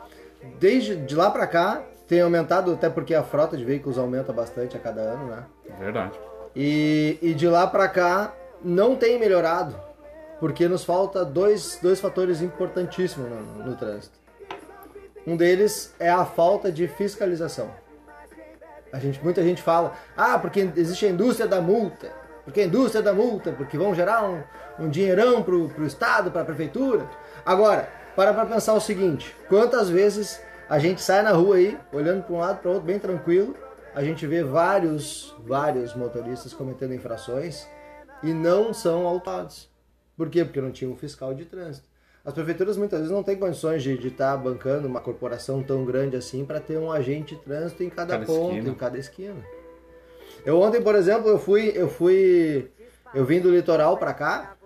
[0.60, 4.76] desde de lá pra cá tem aumentado, até porque a frota de veículos aumenta bastante
[4.76, 5.44] a cada ano, né?
[5.78, 6.18] Verdade.
[6.56, 8.34] E, e de lá pra cá
[8.64, 9.78] não tem melhorado,
[10.40, 14.18] porque nos falta dois, dois fatores importantíssimos no, no trânsito.
[15.26, 17.70] Um deles é a falta de fiscalização.
[18.90, 22.11] A gente, muita gente fala, ah, porque existe a indústria da multa,
[22.42, 24.42] porque a indústria da multa, porque vão gerar um,
[24.78, 27.06] um dinheirão pro, pro Estado, pra prefeitura.
[27.44, 27.86] Agora,
[28.16, 32.34] para pra pensar o seguinte, quantas vezes a gente sai na rua aí, olhando para
[32.34, 33.54] um lado para outro, bem tranquilo,
[33.94, 37.66] a gente vê vários, vários motoristas cometendo infrações
[38.22, 39.68] e não são autuados.
[40.16, 40.44] Por quê?
[40.44, 41.88] Porque não tinha um fiscal de trânsito.
[42.24, 46.44] As prefeituras muitas vezes não têm condições de estar bancando uma corporação tão grande assim
[46.44, 48.68] para ter um agente de trânsito em cada, Cada ponto, esquina.
[48.68, 49.36] em cada esquina.
[50.44, 52.70] Eu ontem, por exemplo, eu fui, eu fui,
[53.14, 54.56] eu vim do litoral para cá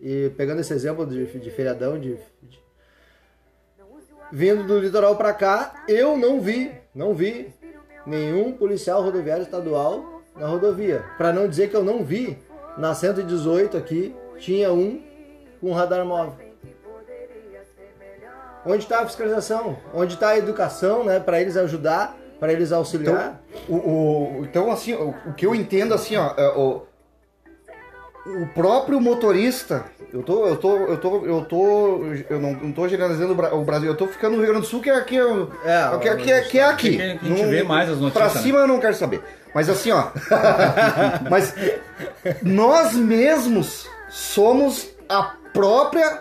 [0.00, 2.18] e pegando esse exemplo de, de feriadão, de-
[4.32, 7.52] vindo do litoral para cá, eu não vi, não vi
[8.06, 11.04] nenhum policial rodoviário estadual na rodovia.
[11.16, 12.38] Para não dizer que eu não vi,
[12.76, 15.02] na 118 aqui tinha um
[15.60, 16.34] com radar móvel.
[18.66, 19.76] Onde está a fiscalização?
[19.94, 23.40] Onde está a educação, né, para eles ajudar, para eles auxiliar?
[23.68, 26.82] O, o- então, assim, o, o que eu entendo, assim, ó, é, o,
[28.42, 32.86] o próprio motorista, eu tô, eu tô, eu tô, eu tô, eu não, não tô
[32.88, 34.94] generalizando o Bra- o Brasil, eu tô ficando no Rio Grande do Sul, que é
[34.96, 36.96] aqui, É, que, é- que é, que é aqui.
[36.96, 38.46] que a gente vê mais as notícias, Pra né?
[38.46, 39.22] cima eu não quero saber.
[39.54, 40.08] Mas assim, ó,
[41.30, 41.54] mas
[42.42, 46.20] nós mesmos somos a própria,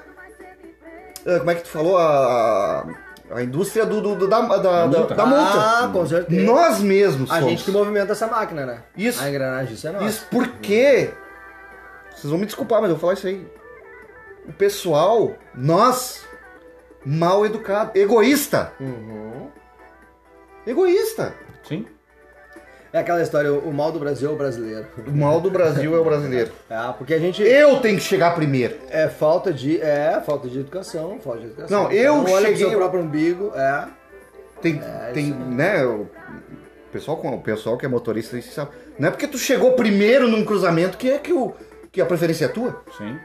[1.25, 2.85] ah, como é que tu falou, a,
[3.31, 5.15] a indústria do, do- da, da, da, multa.
[5.15, 5.43] da multa.
[5.59, 6.41] Ah, com certeza.
[6.41, 7.49] Nós mesmos A somos.
[7.49, 8.79] gente que movimenta essa máquina, né?
[8.95, 9.21] Isso.
[9.21, 10.05] A engrenagem, isso é nosso.
[10.05, 11.09] Isso porque.
[12.17, 13.45] Vocês vão me desculpar, mas eu vou falar isso aí.
[14.47, 16.25] O pessoal, nós,
[17.05, 18.71] mal educado, egoísta.
[18.79, 19.49] Uhum.
[20.65, 21.33] Egoísta.
[21.67, 21.85] Sim.
[22.93, 24.87] É aquela história, o mal do Brasil é o brasileiro.
[25.05, 26.51] O mal do Brasil é o brasileiro.
[26.69, 28.77] É, porque a gente Eu tenho que chegar primeiro.
[28.89, 31.83] é falta de é falta de educação, falta de educação.
[31.83, 33.87] Não, eu Cada um olha cheguei- seu próprio umbigo, é.
[34.61, 34.81] Tem,
[35.13, 35.85] tem né?
[35.85, 36.07] O
[36.91, 38.71] pessoal, com- o pessoal que é motorista sabe.
[38.97, 41.53] Não é porque tu chegou primeiro num cruzamento que é que, o,
[41.97, 42.79] que a preferência é tua.
[42.95, 43.17] Sim.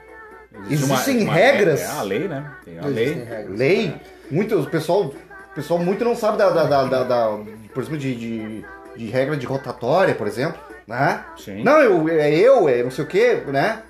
[0.71, 1.81] Existem regras.
[1.81, 2.51] É a lei, né?
[2.65, 3.25] Tem a Existem lei.
[3.25, 3.59] regras.
[3.59, 3.95] Lei.
[4.31, 5.15] Muito, o pessoal, o
[5.55, 7.39] pessoal muito não sabe da, da, da, da- da-
[7.75, 8.65] por exemplo, de, de,
[8.97, 11.23] de regra de rotatória, por exemplo, né?
[11.37, 11.63] Sim.
[11.63, 13.83] Não, eu, é eu, é não sei o quê, né?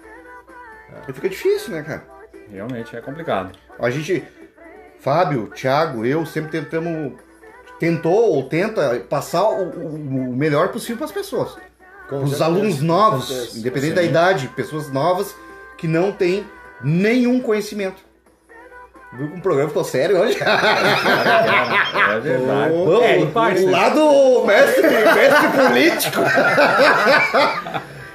[1.06, 2.02] Aí fica difícil, né, cara?
[2.50, 3.56] Realmente é complicado.
[3.78, 4.24] A gente,
[4.98, 7.12] Fábio, Thiago, eu sempre tentamos,
[7.78, 9.94] tentou ou tenta passar o, o-
[10.30, 11.56] o melhor possível para as pessoas.
[12.12, 13.58] Com Os alunos novos, certeza.
[13.58, 15.34] independente da idade, pessoas novas
[15.78, 16.46] que não têm
[16.84, 18.02] nenhum conhecimento.
[19.14, 20.36] Viu que o programa ficou sério hoje?
[20.38, 22.74] É verdade.
[22.74, 23.62] Vamos, É, em parte.
[23.62, 23.72] o né?
[23.72, 26.20] lado mestre, mestre político.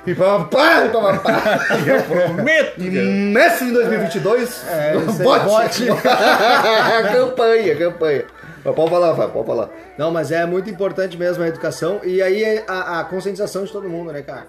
[0.05, 1.59] e pá, pá, e pá, pá.
[1.85, 2.79] Eu prometo.
[2.81, 4.63] E mestre em 2022.
[4.67, 5.45] É, aí, bote.
[5.45, 5.85] bote.
[7.13, 8.25] campanha, campanha.
[8.67, 9.69] Mas pode falar, vai, pode falar.
[9.97, 13.87] Não, mas é muito importante mesmo a educação e aí a, a conscientização de todo
[13.87, 14.47] mundo, né, cara?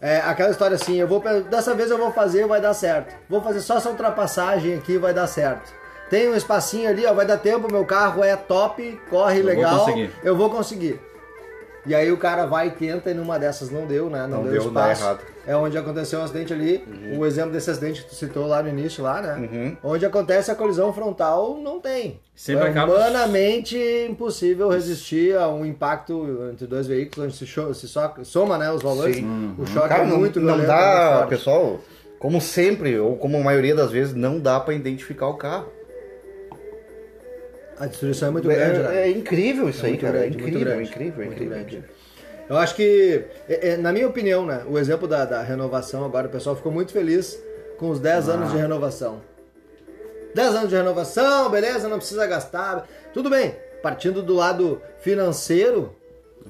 [0.00, 3.14] É aquela história assim, eu vou dessa vez eu vou fazer, vai dar certo.
[3.28, 5.72] Vou fazer só essa ultrapassagem aqui, vai dar certo.
[6.08, 9.54] Tem um espacinho ali, ó, vai dar tempo, meu carro é top, corre Eu vou
[9.54, 10.10] legal, conseguir.
[10.24, 11.00] eu vou conseguir.
[11.86, 14.26] E aí o cara vai e tenta e numa dessas não deu, né?
[14.26, 15.02] Não, Não deu, deu, dá espaço.
[15.02, 15.20] errado.
[15.50, 16.84] É onde aconteceu o acidente ali.
[17.18, 19.76] O exemplo desse acidente que tu citou lá no início, lá, né?
[19.82, 22.20] Onde acontece a colisão frontal, não tem.
[22.36, 23.76] Sempre é acaba- humanamente
[24.08, 28.70] impossível resistir a um impacto entre dois veículos, onde se, cho- se so- soma né,
[28.70, 29.16] os valores.
[29.16, 29.56] Sim.
[29.58, 31.80] O choque Cara, é não, muito não violento, dá, pessoal,
[32.20, 35.66] como sempre, ou como a maioria das vezes, não dá pra identificar o carro.
[37.76, 38.96] A destruição é muito grande, né?
[38.98, 40.18] É, é incrível isso aí, muito cara.
[40.18, 41.84] grande, é incrível, incrível, incrível, incrível.
[42.50, 46.26] Eu acho que, é, é, na minha opinião, né, o exemplo da, da renovação agora,
[46.26, 47.40] o pessoal ficou muito feliz
[47.78, 48.32] com os 10 Ah.
[48.32, 49.22] anos de renovação.
[50.34, 52.88] 10 anos de renovação, beleza, não precisa gastar.
[53.14, 55.94] Tudo bem, partindo do lado financeiro,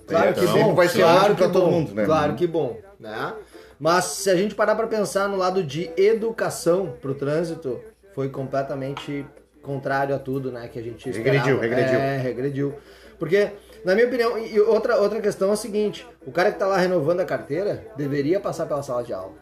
[0.06, 0.74] claro que Sempre bom.
[0.74, 2.04] vai ser claro que todo bom, mundo, né?
[2.06, 3.34] Claro que bom, né?
[3.78, 7.78] Mas se a gente parar para pensar no lado de educação pro trânsito,
[8.14, 9.24] foi completamente
[9.62, 11.46] contrário a tudo, né, que a gente esperava.
[11.46, 11.98] Regrediu, regrediu.
[11.98, 12.74] É, regrediu.
[13.18, 13.50] Porque,
[13.84, 16.76] na minha opinião, e outra, outra questão é a seguinte: o cara que tá lá
[16.76, 19.32] renovando a carteira deveria passar pela sala de aula.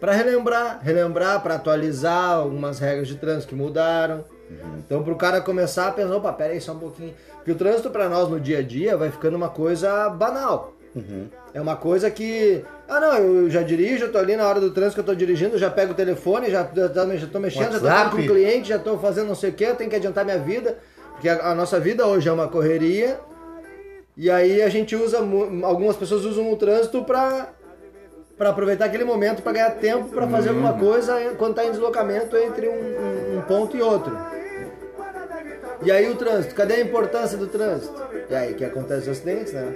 [0.00, 4.24] Pra relembrar, relembrar, pra atualizar algumas regras de trânsito que mudaram.
[4.78, 7.14] Então, pro cara começar a pensar, opa, pera aí só um pouquinho.
[7.36, 10.74] Porque o trânsito pra nós no dia a dia vai ficando uma coisa banal.
[11.52, 12.64] É uma coisa que.
[12.88, 15.14] Ah, não, eu já dirijo, eu tô ali na hora do trânsito que eu tô
[15.14, 18.26] dirigindo, já pego o telefone, já, já, já, tô mexendo, já tô com o WhatsApp.
[18.26, 20.78] cliente, já tô fazendo não sei o que, eu tenho que adiantar minha vida.
[21.16, 23.18] Porque a, a nossa vida hoje é uma correria.
[24.16, 25.18] E aí a gente usa,
[25.64, 27.48] algumas pessoas usam o trânsito pra,
[28.38, 32.34] pra aproveitar aquele momento pra ganhar tempo pra fazer alguma coisa quando tá em deslocamento
[32.36, 34.16] entre um, um- um ponto e outro.
[35.82, 37.94] E aí o trânsito, cadê a importância do trânsito?
[38.30, 39.74] E aí que acontece os acidentes, né?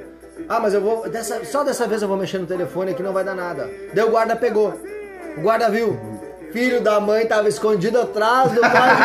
[0.48, 1.06] Ah, mas eu vou.
[1.08, 3.68] Dessa, só dessa vez eu vou mexer no telefone aqui não vai dar nada.
[3.92, 4.72] Daí o guarda pegou.
[5.36, 5.98] O guarda viu.
[6.52, 9.04] Filho da mãe tava escondido atrás do guarda.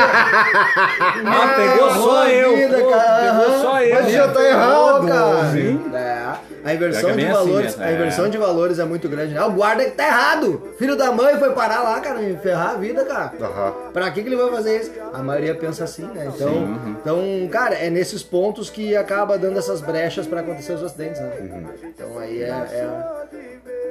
[1.26, 2.52] Ah, pegou só eu.
[2.52, 3.96] Pô, pegou só eu.
[4.04, 5.08] Mas já tá errado.
[5.08, 5.52] cara.
[5.52, 5.92] Sim.
[5.94, 6.26] É,
[6.66, 7.94] a inversão Pega de assim valores, mesmo, a é.
[7.94, 9.36] inversão de valores é muito grande.
[9.36, 9.40] né?
[9.40, 10.74] Ah, o guarda que tá errado.
[10.80, 13.34] Filho da mãe foi parar lá, cara, me ferrar a vida, cara.
[13.40, 13.74] Aham.
[13.94, 14.92] Pra que, que ele vai fazer isso?
[15.14, 16.32] A maioria pensa assim, né?
[16.36, 16.96] Então, uhum.
[17.00, 21.32] então, cara, é nesses pontos que acaba dando essas brechas pra acontecer os acidentes, né?
[21.40, 21.66] Uhum.
[21.84, 22.90] Então aí é, é,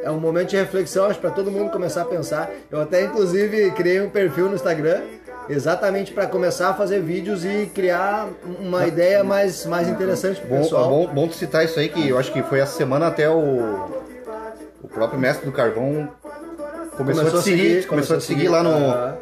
[0.05, 2.51] é um momento de reflexão, acho, pra todo mundo começar a pensar.
[2.73, 5.01] Eu até, inclusive, criei um perfil no Instagram
[5.49, 8.29] exatamente pra começar a fazer vídeos e criar
[8.61, 10.89] uma ideia mais, mais interessante pro Bom, pessoal.
[10.89, 13.89] bom, bom tu citar isso aí, que eu acho que foi essa semana até o,
[14.83, 16.09] o próprio mestre do carvão
[16.97, 19.17] começou, a te seguir, começou a te seguir lá no, ah,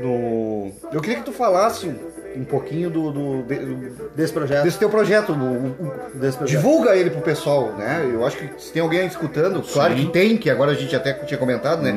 [0.00, 0.70] no.
[0.92, 1.92] Eu queria que tu falasse
[2.36, 4.62] um pouquinho do, do- de- do- desse projeto.
[4.64, 5.32] desse teu projeto.
[5.32, 6.56] do- Desse projeto.
[6.60, 8.08] divulga ele pro pessoal, né?
[8.12, 11.12] Eu acho que se tem alguém escutando, claro que tem, que agora a gente até
[11.14, 11.92] tinha comentado, né?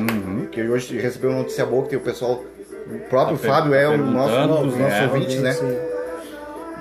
[0.50, 2.42] Que hoje recebeu uma notícia boa que tem o pessoal.
[2.86, 5.52] O próprio Tá Fábio é o perguntando, nosso, um dos nossos é, ouvintes, né?
[5.52, 5.78] Sim.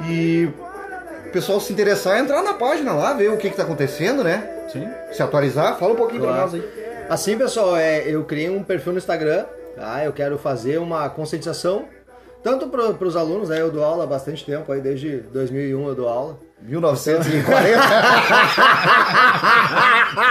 [0.09, 0.49] E
[1.27, 4.65] o pessoal se interessar, entrar na página lá, ver o que, que tá acontecendo, né?
[4.71, 4.87] Sim.
[5.11, 6.43] Se atualizar, fala um pouquinho pra Claro.
[6.51, 6.63] nós aí.
[7.09, 9.45] Assim, pessoal, é, eu criei um perfil no Instagram,
[9.75, 10.03] tá?
[10.05, 11.85] Eu quero fazer uma conscientização,
[12.43, 13.59] tanto para os alunos, né?
[13.59, 16.39] Eu dou aula há bastante tempo, aí desde 2001 eu dou aula.
[16.61, 17.81] 1940.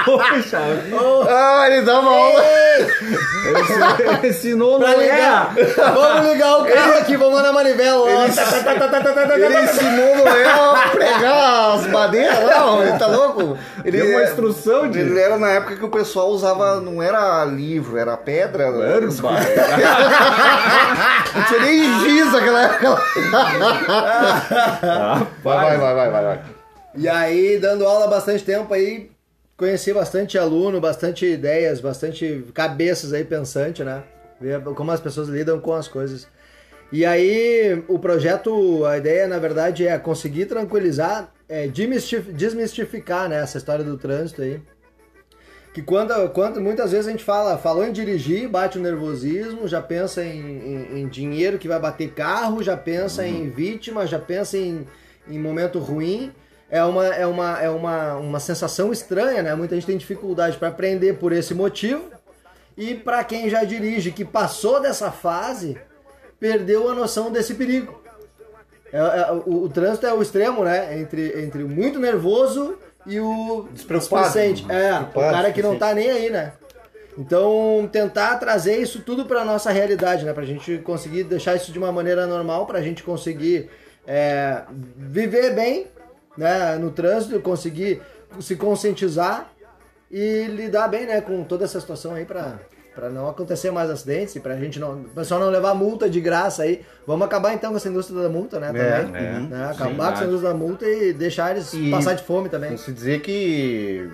[0.05, 0.59] Poxa,
[1.29, 2.45] ah, ele dá uma aula.
[4.21, 5.55] ele ensinou Pra não ligar!
[5.95, 8.11] Vamos ligar o carro aqui, vamos na manivela.
[8.11, 8.33] Ele-
[9.45, 13.57] Ele ensinou Noel a pregar as madeiras, não, ele tá louco?
[13.85, 17.45] Ele Deu uma instrução de- Ele era na época que o pessoal usava, não era
[17.45, 18.65] livro, era pedra.
[18.65, 18.75] Era
[21.35, 22.99] Não tinha nem giz aquela época.
[25.43, 26.18] Vai, vai, vai, vai,
[26.95, 29.11] E aí, dando aula há bastante tempo aí,
[29.57, 34.03] conheci bastante aluno, bastante ideias, bastante cabeças aí pensante, né?
[34.41, 36.27] Ver como as pessoas lidam com as coisas.
[36.91, 43.43] E aí, o projeto, a ideia, na verdade, é conseguir tranquilizar, é, desmistif- desmistificar, né,
[43.43, 44.61] essa história do trânsito aí.
[45.75, 49.83] Que quando, quando muitas vezes a gente fala, falou em dirigir, bate o nervosismo, já
[49.83, 54.57] pensa em, em- em dinheiro que vai bater carro, já pensa em vítima, já pensa
[54.57, 54.87] em,
[55.29, 56.33] em momento ruim.
[56.71, 59.55] É uma, é, uma, é uma, uma sensação estranha, né?
[59.55, 62.05] Muita gente tem dificuldade para aprender por esse motivo.
[62.77, 65.79] E para quem já dirige, que passou dessa fase,
[66.39, 68.03] perdeu a noção desse perigo.
[68.93, 70.99] É- é- o, o trânsito é o extremo, né?
[70.99, 72.77] Entre, entre o muito nervoso
[73.07, 74.27] e o Despreocupado.
[74.71, 76.53] É, o cara que não tá nem aí, né?
[77.17, 80.33] Então, tentar trazer isso tudo pra nossa realidade, né?
[80.33, 83.69] Pra gente conseguir deixar isso de uma maneira normal, pra gente conseguir
[84.09, 84.63] é,
[84.97, 85.87] viver bem
[86.37, 88.01] né, no trânsito, conseguir
[88.41, 89.53] se conscientizar
[90.11, 92.59] e lidar bem né, com toda essa situação aí pra,
[92.95, 95.03] Pra não acontecer mais acidentes e pra gente não.
[95.03, 96.85] O pessoal não levar multa de graça aí.
[97.07, 98.71] Vamos acabar então com essa indústria da multa, né?
[98.75, 99.25] É, Também.
[99.25, 99.31] é.
[99.39, 99.73] Né?
[99.73, 102.77] Sim, Acabar com essa indústria da multa e deixar eles E- passar de fome também.
[102.77, 104.11] Se dizer que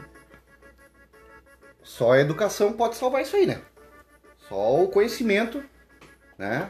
[1.82, 3.62] só a educação pode salvar isso aí, né?
[4.50, 5.62] Só o conhecimento,
[6.36, 6.68] né?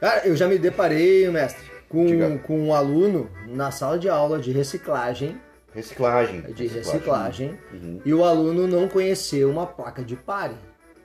[0.00, 1.62] Cara, eu já me deparei, mestre,
[1.94, 2.38] com, Diga.
[2.38, 5.40] com um aluno na sala de aula de reciclagem.
[5.72, 6.40] Reciclagem.
[6.40, 7.58] De reciclagem.
[7.72, 8.00] Uhum.
[8.04, 10.54] E o aluno não conheceu uma placa de pare.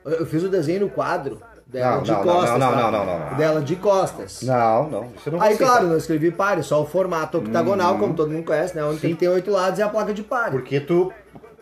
[0.04, 2.60] Eu, fiz o desenho no quadro dela Não, de não, costas.
[2.60, 3.38] não, não, não, não, não.
[3.38, 4.42] Dela de costas.
[4.42, 5.12] Não, não.
[5.26, 8.76] Eu não Aí, claro, não escrevi pare, só o formato octagonal, como todo mundo conhece,
[8.76, 8.84] né?
[8.84, 10.52] Onde tem ter oito lados é a placa de pare.
[10.52, 11.14] Porque tu.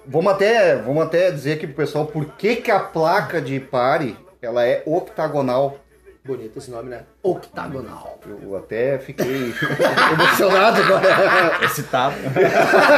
[0.06, 4.16] Vamos até, vamos até dizer aqui pro pessoal por que, que a placa de pare
[4.42, 5.78] ela é octagonal.
[6.28, 7.04] Bonito esse nome, né?
[7.24, 8.20] Octagonal.
[8.44, 9.54] Eu até fiquei
[10.12, 11.64] emocionado agora.
[11.64, 12.16] Excitado.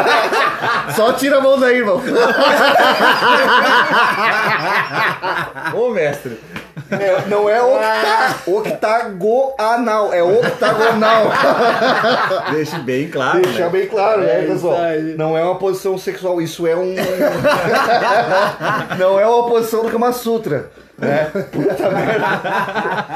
[0.95, 2.01] Só tira a mão daí, irmão.
[5.75, 6.39] Ô, mestre.
[6.89, 11.31] É, não é octa, octagonal, é octagonal.
[12.51, 13.41] Deixe bem claro.
[13.41, 13.69] Deixar né?
[13.69, 14.77] bem claro, né, É pessoal?
[15.15, 16.95] Não é uma posição sexual, isso é um.
[18.97, 20.71] não é uma posição do Kama Sutra.
[21.01, 21.25] Né?
[21.51, 22.27] Puta merda.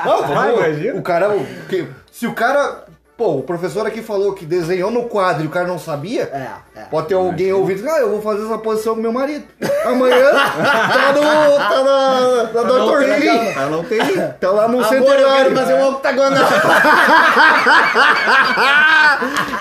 [0.06, 1.00] Não, Ah, vamos- imagina.
[1.00, 1.30] o cara.
[1.30, 2.84] o que- se o cara.
[3.16, 6.24] Pô, o professor aqui falou que desenhou no quadro e o cara não sabia.
[6.34, 6.48] É,
[6.80, 6.84] é.
[6.86, 9.46] Pode ter alguém ouvindo, ah, eu vou fazer essa posição com meu marido.
[9.86, 11.22] Amanhã tá no.
[11.22, 12.44] tá na.
[12.52, 12.98] na Dr.
[13.20, 13.54] Lee.
[13.56, 14.00] Ah, não tem.
[14.42, 15.28] Tá lá no Amor, eu centenário.
[15.44, 16.44] quero fazer um octagonal.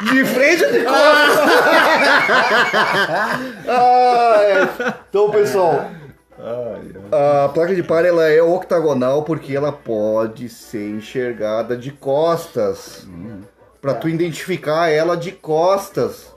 [0.02, 1.50] De frente ou de costas?
[3.68, 4.68] Ai,
[5.10, 5.84] então, pessoal,
[7.12, 13.06] a placa de par ela é octagonal porque ela pode ser enxergada de costas.
[13.80, 16.32] Pra tu identificar ela de costas.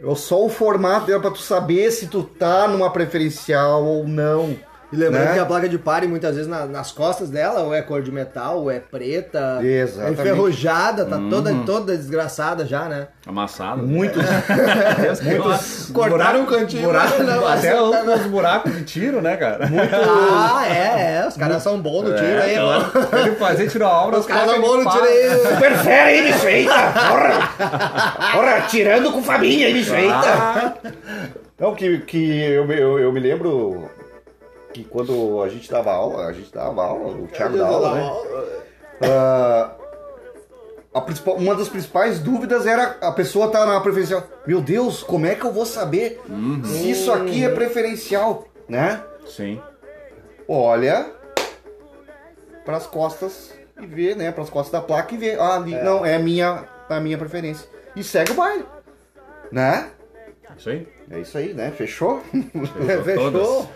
[0.00, 4.56] É só o formato dela pra tu saber se tu tá numa preferencial ou não.
[4.90, 5.34] E lembrando né?
[5.34, 8.10] que a placa de pare, muitas vezes, na- nas costas dela, ou é cor de
[8.10, 9.58] metal, ou é preta.
[9.62, 10.18] Exatamente.
[10.18, 13.08] É enferrujada, tá toda, toda desgraçada já, né?
[13.26, 13.86] Amassado.
[13.86, 14.22] Muitos.
[15.22, 15.90] Muitos.
[15.92, 19.68] Cortaram um cantinho, Buraco, não, até os, os buracos de tiro, né, cara?
[20.30, 21.28] Ah, é, é.
[21.28, 22.78] Os caras são bons no tiro aí, ó.
[22.78, 22.82] ó.
[23.18, 25.30] Ele fazia tiro a obra, Os caras são bons no tiro aí.
[25.54, 26.46] Super fera, hein, bicho?
[26.46, 26.72] Eita!
[26.72, 28.32] Porra!
[28.32, 29.94] Porra, tirando com família, hein, bicho?
[29.94, 30.74] Eita!
[31.58, 33.90] Não, que, que eu, eu, eu me lembro
[34.72, 38.12] que quando a gente dava aula, a gente dava aula, o Thiago dava aula, né?
[39.02, 39.70] Ah,
[40.94, 44.24] a principal- uma das principais dúvidas era a pessoa tá na preferencial.
[44.46, 46.20] Meu Deus, como é que eu vou saber
[46.64, 49.02] se isso aqui é preferencial, né?
[49.26, 49.60] Sim.
[50.48, 51.12] olha
[52.64, 56.16] pras costas e vê, né, pras costas da placa e vê, ah, ali, não, é
[56.16, 57.66] a minha, a minha preferência.
[57.96, 58.64] E segue o baile,
[59.50, 59.90] né?
[60.56, 60.88] Isso aí.
[61.10, 61.70] É isso aí, né?
[61.70, 62.20] Fechou?
[63.04, 63.30] Fechou?
[63.32, 63.68] Todas.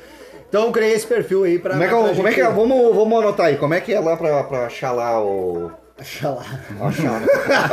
[0.52, 1.70] Então eu criei esse perfil aí pra.
[1.72, 2.44] Como é que, eu- como é que é?
[2.50, 5.72] Vamos, vamos anotar aí, como é que é lá pra, pra achar lá o...
[5.96, 6.42] Deixa lá.
[6.88, 7.22] Achar.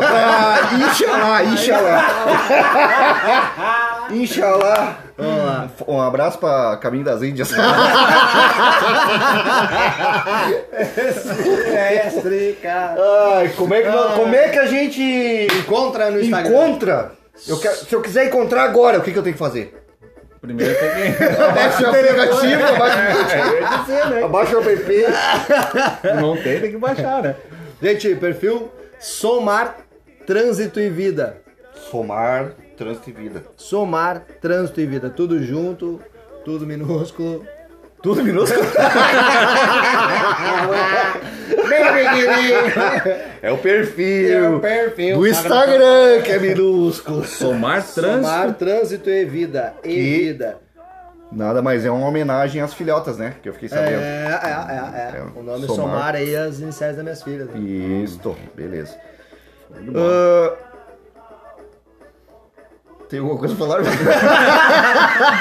[0.02, 2.06] ah, Inxalá, Inxalá.
[4.12, 4.98] Inxalá.
[5.88, 7.52] Um abraço pra Caminho das Índias.
[11.72, 12.96] Mestre, cara.
[13.36, 16.50] Ai, como é que, nós- como é que a gente Encontra no Instagram.
[16.50, 17.12] encontra?
[17.48, 19.79] Eu quero- se eu quiser encontrar agora, o que, que eu tenho que fazer?
[20.42, 21.24] Primeiro tem que.
[21.42, 24.24] Abaixa o aplicativo, abaixa, né?
[24.24, 25.06] abaixa o app.
[26.22, 27.36] Não tem, tem que baixar, né?
[27.82, 29.78] Gente, perfil Somar
[30.26, 31.42] Trânsito e Vida.
[31.90, 33.44] Somar, trânsito e vida.
[33.58, 35.10] Somar Trânsito e Vida.
[35.10, 36.00] Tudo junto,
[36.46, 37.46] tudo minúsculo.
[38.02, 38.64] Tudo minúsculo?
[43.42, 44.60] é o perfil.
[44.60, 45.18] perfil.
[45.18, 47.26] Do Instagram, que é minúsculo.
[47.26, 48.26] Somar trânsito.
[48.28, 49.74] Somar Trânsito e Vida.
[49.84, 50.58] E Que- Vida.
[51.32, 53.36] Nada mais é uma homenagem às filhotas, né?
[53.44, 54.02] Que eu fiquei É, sabendo.
[54.02, 55.20] é, é, é.
[55.20, 55.96] É, O nome é Somar.
[55.98, 57.48] Somar aí as iniciais das minhas filhas.
[57.50, 57.60] né?
[57.60, 58.96] Isso, beleza.
[59.96, 60.54] Ah,
[63.10, 63.84] Tem alguma coisa pra falar?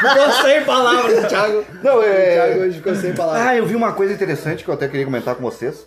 [0.09, 1.64] Ficou sem palavras, o Thiago.
[1.83, 2.35] Não, O é.
[2.47, 3.47] Thiago hoje ficou sem palavras.
[3.47, 5.87] Ah, eu vi uma coisa interessante que eu até queria comentar com vocês.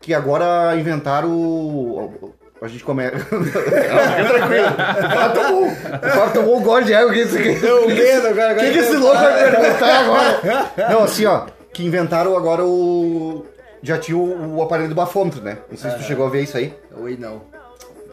[0.00, 1.28] Que agora inventaram.
[1.30, 3.16] o- A gente começa.
[3.26, 4.66] Tranquilo.
[4.66, 5.68] O Fábio tomou.
[5.68, 7.10] O tomou um gole de água.
[7.10, 8.52] O que, que, Deu medo agora.
[8.54, 10.70] o que, que esse louco vai perguntar agora?
[10.90, 11.46] Não, assim, ó.
[11.72, 13.44] Que inventaram agora o.
[13.82, 15.58] Já tinha o, o aparelho do bafômetro, né?
[15.70, 16.74] Não sei se tu chegou a ver isso aí.
[16.98, 17.42] Oi, não.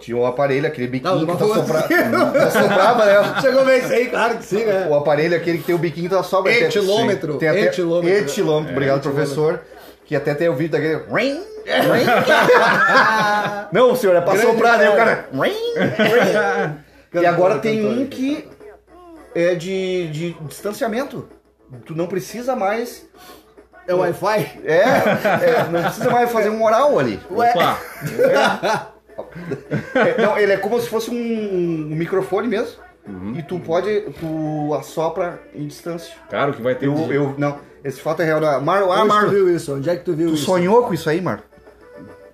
[0.08, 1.78] Tinha o aparelho, aquele biquinho Não, que tu bafômetro.
[1.78, 2.32] assopra...
[2.32, 3.42] tu assoprava, né?
[3.42, 4.88] Chegou bem isso aí, claro que sim, né?
[4.90, 6.54] O aparelho aquele que tem o biquinho da sobra.
[6.54, 7.64] Tem- Etilômetro, Tem até...
[7.64, 8.18] etilômetro.
[8.18, 9.60] Etilômetro, obrigado, professor.
[10.06, 10.96] Que até tem o vídeo daquele.
[11.14, 12.06] Ring, ring.
[13.74, 14.90] Não, senhor, é pra Grande soprar, né?
[14.90, 15.28] O cara.
[15.34, 16.78] Ring, ring.
[17.22, 18.48] E agora tem um que
[19.36, 21.28] é de, de distanciamento.
[21.86, 23.06] tu não precisa mais.
[23.86, 24.62] É o Wi-Fi?
[24.64, 27.20] É, é, não precisa mais fazer um oral ali.
[27.30, 27.52] Ué.
[27.52, 27.78] Opa!
[28.22, 28.80] É,
[30.22, 31.14] não, ele é como se fosse um,
[31.92, 32.76] um microfone mesmo.
[33.38, 34.02] E tu pode.
[34.20, 36.14] Tu assopra em distância.
[36.30, 38.42] Cara, o que vai ter Eu, de- eu, não, esse fato é real.
[38.42, 38.60] Não.
[38.62, 39.76] Marlon, ah, Onde tu viu isso?
[39.76, 40.44] Onde é que tu viu tu isso?
[40.46, 41.44] sonhou com isso aí, Marlon?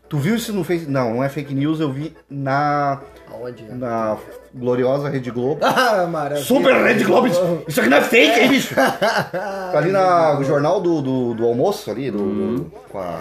[0.09, 0.91] Tu viu isso no Facebook?
[0.91, 3.63] Não, não é fake news, eu vi na, Aonde?
[3.71, 4.17] na
[4.53, 5.59] gloriosa Rede Globo.
[5.65, 6.43] Ah, maravilha.
[6.45, 7.27] Super Rede Globo!
[7.67, 8.75] Isso aqui não é fake, hein, bicho?
[8.75, 12.17] Tá ali na, no jornal do, do, do almoço ali, do,
[12.57, 13.19] do- com a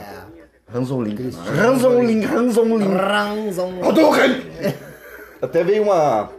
[0.72, 1.16] Ranzolin.
[1.56, 2.94] Ranzolin, Ranzolin.
[2.96, 3.84] Ranzão.
[3.84, 4.42] Hadouken!
[5.42, 6.30] Até veio uma,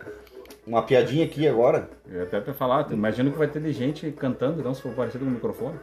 [0.65, 1.89] uma piadinha aqui agora.
[2.09, 4.93] Eu ia até pra falar, imagino que vai ter de gente cantando, então, se for
[4.93, 5.77] parecido com o microfone.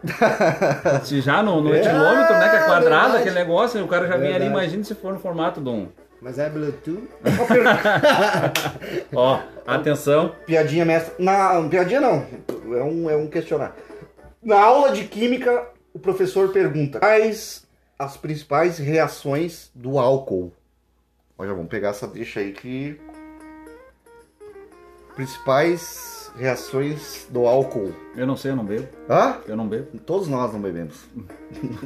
[1.04, 3.16] se já no, no etilômetro, né, que é quadrado, verdade.
[3.16, 5.88] aquele negócio, o cara já vem ali, imagina se for no formato de um...
[6.20, 7.08] Mas é Bluetooth?
[9.14, 10.34] Ó, atenção.
[10.46, 11.14] Piadinha mestra.
[11.18, 12.26] Na, piadinha não,
[12.76, 13.74] é um, é um questionário.
[14.42, 17.66] Na aula de química, o professor pergunta quais
[18.00, 20.50] as principais reações do álcool.
[21.36, 22.98] Olha, vamos pegar essa deixa aí que.
[25.14, 27.94] Principais reações do álcool.
[28.16, 28.88] Eu não sei, eu não bebo.
[29.06, 29.38] Hã?
[29.46, 29.98] Eu não bebo.
[29.98, 31.04] Todos nós não bebemos.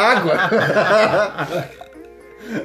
[0.00, 0.36] Água!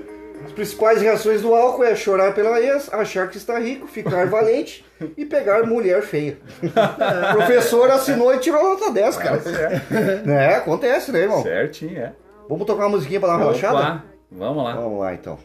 [0.45, 4.83] As principais reações do álcool é chorar pela ex, achar que está rico, ficar valente
[5.17, 6.37] e pegar mulher feia.
[6.61, 9.41] O professor assinou e tirou nota 10, cara.
[10.27, 11.41] É, acontece, né, irmão?
[11.43, 12.13] Certinho, é.
[12.49, 13.77] Vamos tocar uma musiquinha pra dar uma relaxada?
[13.77, 14.73] Opa, vamos lá.
[14.75, 15.37] Vamos lá, então.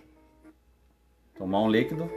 [1.38, 2.11] Tomar um líquido.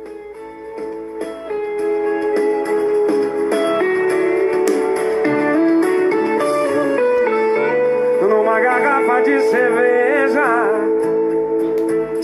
[8.22, 10.69] Numa garrafa de cerveja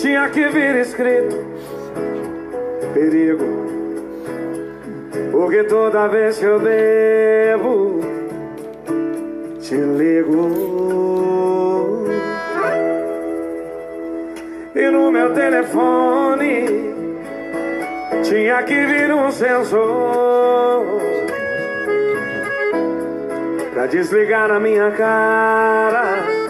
[0.06, 1.36] Tinha que vir escrito.
[2.94, 3.44] Perigo.
[5.32, 8.02] Porque toda vez que eu bebo
[9.60, 10.46] Te ligo.
[14.76, 16.94] E no meu telefone
[18.22, 20.86] Tinha que vir um sensor
[23.74, 26.45] Pra desligar na minha cara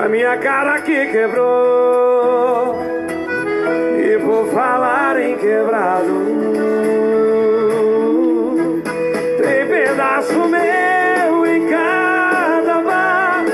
[0.00, 2.76] A minha cara que quebrou.
[3.98, 6.42] E por falar em quebrado
[9.40, 13.44] Tem pedaço meu em cada bar.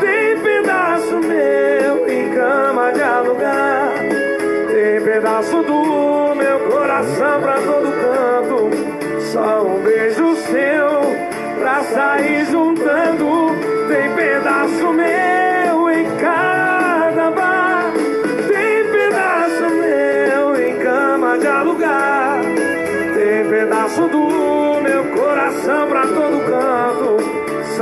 [0.00, 3.92] Tem pedaço meu em cama de alugar.
[4.68, 8.70] Tem pedaço do meu coração pra todo canto.
[9.32, 11.00] Só um beijo seu
[11.60, 12.43] pra sair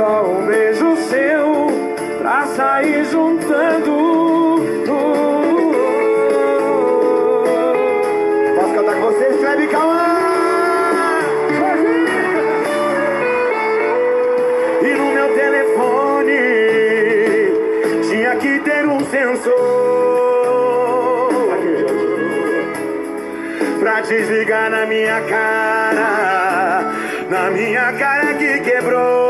[0.03, 1.67] Só um beijo seu
[2.17, 4.59] pra sair juntando.
[8.53, 10.19] Posso cantar com vocês, Kleber Cauã?
[14.81, 16.39] E no meu telefone
[18.09, 19.53] tinha que ter um sensor
[23.79, 26.91] pra desligar na minha cara,
[27.29, 29.22] na minha cara que quebrou.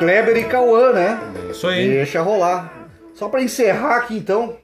[0.00, 1.20] Kleber e Cauã, né?
[1.50, 1.86] Isso aí.
[1.88, 2.88] Deixa rolar.
[3.14, 4.56] Só pra encerrar aqui então,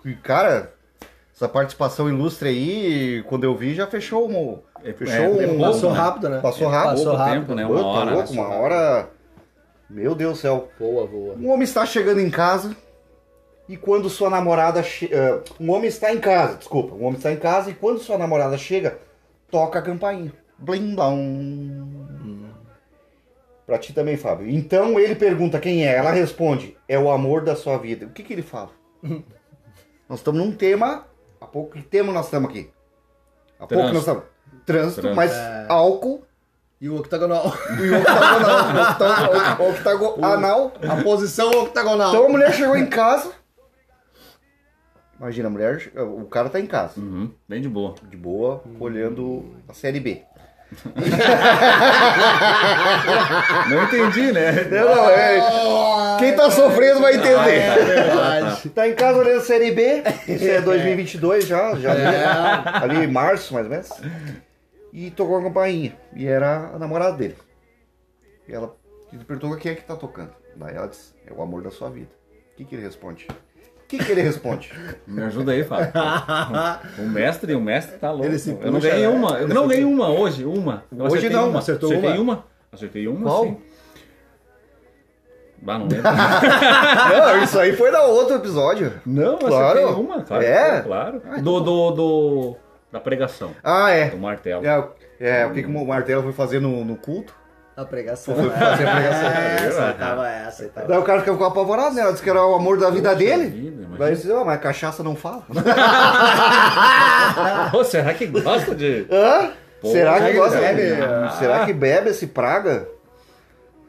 [0.00, 0.72] que, cara,
[1.34, 4.60] essa participação ilustre aí, quando eu vi, já fechou um.
[4.84, 5.40] É, Fechou é, um.
[5.40, 5.98] é pouco, Passou né?
[5.98, 6.40] rápido, né?
[6.40, 6.90] Passou rápido.
[6.90, 7.40] Passou rápido.
[7.40, 7.66] tempo, né?
[7.66, 8.10] Pô, Uma tá hora.
[8.12, 9.10] louco, uma hora.
[9.90, 10.68] Meu Deus do céu.
[10.78, 11.34] Voa, voa.
[11.34, 12.76] Um homem está chegando em casa
[13.68, 15.42] e quando sua namorada chega.
[15.58, 16.94] um homem está em casa, desculpa.
[16.94, 18.98] Um homem está em casa e quando sua namorada chega,
[19.50, 20.32] toca a campainha.
[20.58, 22.05] Blim blom.
[23.66, 24.48] Pra ti também, Fábio.
[24.48, 25.96] Então ele pergunta quem é.
[25.96, 28.06] Ela responde: é o amor da sua vida.
[28.06, 28.70] O que, que ele fala?
[30.08, 31.04] nós estamos num tema.
[31.40, 32.70] Há pouco que tema nós estamos aqui?
[33.58, 34.22] Há pouco nós estamos.
[34.64, 35.14] Trânsito, Trânsito.
[35.16, 35.32] mas
[35.68, 36.24] álcool
[36.80, 37.46] E o octagonal.
[37.80, 38.70] e octagonal.
[39.70, 39.70] Octagonal.
[39.70, 40.72] octagonal.
[40.88, 42.08] A posição octagonal.
[42.10, 43.32] Então a mulher chegou em casa.
[45.18, 47.94] Imagina, a mulher, o cara tá em casa, Uhum, bem de boa.
[48.02, 50.22] de boa, olhando a série B.
[53.68, 54.64] Não entendi, né?
[54.70, 56.16] Não, não, é.
[56.18, 57.84] Quem tá sofrendo vai entender.
[57.84, 58.68] Verdade.
[58.70, 61.92] Tá em casa olhando Série B, isso é 2022 já, já
[62.82, 63.90] ali em março mais ou menos.
[64.92, 67.36] E tocou a campainha, e era a namorada dele.
[68.48, 68.74] E ela
[69.12, 70.32] ele perguntou quem é que tá tocando.
[70.56, 72.10] Daí ela disse, é o amor da sua vida.
[72.52, 73.26] O que, que ele responde?
[73.86, 74.72] O que, que ele responde?
[75.06, 75.92] Me ajuda aí, Fábio.
[76.98, 78.26] O mestre, o mestre tá louco.
[78.26, 79.14] Ele se eu não puxa, ganhei né?
[79.14, 79.38] uma.
[79.38, 80.82] Eu não ganhei uma hoje, uma.
[80.96, 81.58] Eu Hoje não, uma.
[81.60, 82.20] acertou Acertei uma?
[82.34, 82.44] uma.
[82.72, 83.44] Acertei uma, Qual?
[83.44, 83.56] sim.
[85.62, 86.02] Bah, não lembro.
[86.12, 88.92] Não, isso aí foi da outro episódio.
[89.06, 89.78] Não, Claro.
[89.78, 90.44] acertei uma, claro.
[90.44, 90.80] É?
[90.82, 91.22] Claro.
[91.24, 92.56] Ah, então Do, do, do,
[92.92, 94.10] da pregação, Ah, é.
[94.10, 94.66] do martelo.
[94.66, 94.84] É,
[95.20, 97.34] é o que, que o Martelo foi fazer no, no culto.
[97.76, 98.34] A pregação.
[98.34, 99.28] Foi fazer a pregação.
[99.28, 100.86] É, aceitava essa, aceitava.
[100.88, 102.02] Daí o cara ficou apavorado, né?
[102.02, 103.46] Ela disse que era o amor da vida dele.
[103.48, 103.86] vida.
[103.98, 105.44] Daí ele disse, "Ah, mas cachaça não fala.
[107.74, 109.06] Ô, será que gosta de...
[109.10, 109.50] Hã?
[109.80, 110.58] Pô, será que gosta?
[110.58, 111.02] que bebe?
[111.02, 112.88] Hum, Será que bebe esse praga?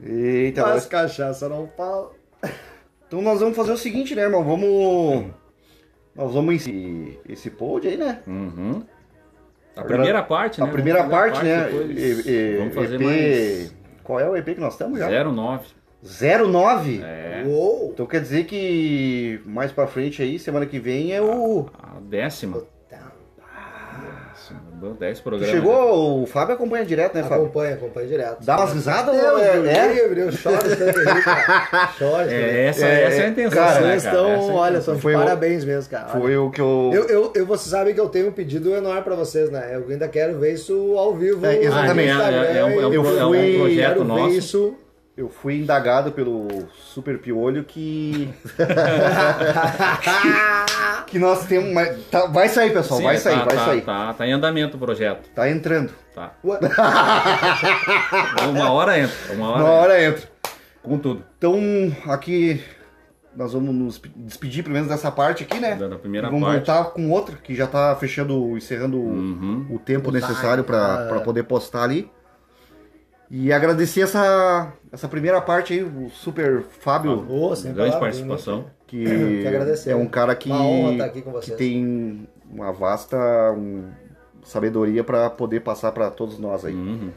[0.04, 2.12] Eita, Mas nós- cachaça não fala.
[3.08, 4.44] então nós vamos fazer o seguinte, né, irmão?
[4.44, 5.28] Vamos.
[6.16, 8.20] Nós vamos esse, esse pod aí, né?
[8.28, 8.84] Uhum.
[9.76, 10.68] A primeira parte, né?
[10.68, 11.64] A primeira parte, a né?
[11.66, 12.26] depois.
[12.26, 13.02] E- e- Vamos fazer EP.
[13.04, 13.74] mais
[14.08, 15.10] Qual é o EP que nós estamos já?
[15.10, 15.66] 09.
[16.49, 17.01] 09?
[17.03, 17.43] É.
[17.45, 17.89] Uou!
[17.93, 21.66] Então quer dizer que mais pra frente aí, semana que vem é o.
[21.78, 22.60] A décima.
[22.60, 22.76] Décima.
[25.00, 25.56] 10 programas.
[25.56, 27.46] Chegou, o Fábio acompanha direto, né, Fábio?
[27.46, 28.46] Acompanha, acompanha direto.
[28.46, 29.74] Dá umas risadas Deus, é?
[29.78, 29.94] é?
[29.94, 31.88] livre, eu choro tanto rir, cara.
[31.98, 32.30] Choro.
[32.30, 34.16] É, essa, É, essa é a intenção, cara, né, Vocês cara?
[34.18, 36.08] estão, Essa é olha, estão de Foi o- parabéns mesmo, cara.
[36.14, 36.22] Olha.
[36.22, 36.92] Foi o que eu.
[36.94, 39.72] Eu, eu, eu, você sabe que eu tenho um pedido enorme pra vocês, né?
[39.74, 41.46] Eu ainda quero ver isso ao vivo.
[41.46, 42.10] É, exatamente.
[42.10, 44.30] É, é um- é um Eu pro- é um fui- projeto quero nosso.
[44.30, 44.76] ver isso.
[45.18, 46.47] Eu fui indagado pelo
[46.93, 48.30] Super Piolho que.
[51.07, 51.74] que nós temos.
[51.74, 53.82] Mas tá- vai sair, pessoal, Sim, vai sair, tá, vai tá, sair.
[53.82, 55.28] Tá, tá em andamento o projeto.
[55.34, 55.91] Tá entrando.
[56.13, 56.34] Tá.
[58.49, 59.34] Uma hora entra.
[59.34, 60.20] Uma hora, Na hora entra.
[60.22, 60.30] entra.
[60.84, 61.24] Com tudo.
[61.38, 61.55] Então,
[62.07, 62.63] aqui
[63.36, 65.76] nós vamos nos despedir pelo menos dessa parte aqui, né?
[65.76, 66.57] Da- primeira vamos parte.
[66.65, 69.65] voltar com outra que já tá fechando, encerrando o- Uhum.
[69.72, 72.09] o tempo necessário para poder postar ali.
[73.30, 77.25] E agradecer essa, essa primeira parte aí, o Super Fábio,
[77.55, 78.65] sem Grande palavras, participação.
[78.86, 79.03] que
[79.41, 79.91] que agradecer.
[79.91, 83.17] é um cara que, Uma honra estar aqui com que tem uma vasta
[83.51, 83.89] um,
[84.43, 86.73] sabedoria para poder passar para todos nós aí.
[86.73, 87.11] Uhum.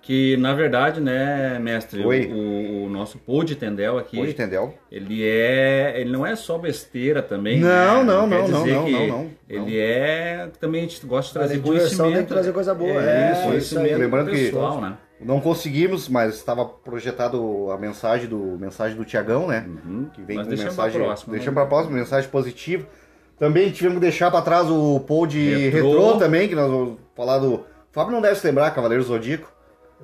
[0.00, 2.30] Que na verdade, né, mestre, Oi.
[2.32, 4.72] o, o nosso Pod Tendel aqui, Hoje, entendeu?
[4.90, 7.58] ele é, ele não é só besteira também.
[7.58, 8.04] Não, né?
[8.04, 11.54] não, não, não, não, que não, não, Ele é também a gente gosta de trazer
[11.56, 12.14] de conhecimento.
[12.14, 13.02] tem que trazer coisa boa.
[13.02, 14.00] É, É, isso, isso conhecimento aí.
[14.00, 14.96] Lembrando que- pessoal, né?
[15.20, 19.66] Não conseguimos, mas estava projetado a mensagem do mensagem do Tiagão, né?
[19.66, 20.10] Uhum.
[20.12, 21.32] Que vem Mas com deixamos mensagem, pra próxima.
[21.32, 21.60] deixamos né?
[21.62, 22.86] para próxima mensagem positiva.
[23.38, 25.38] Também tivemos que deixar para trás o pod
[25.70, 25.90] Retrô.
[25.90, 26.18] retrô.
[26.18, 27.54] também, que nós vamos falar do.
[27.54, 29.50] O Fábio não deve se lembrar, Cavaleiro Zodíaco.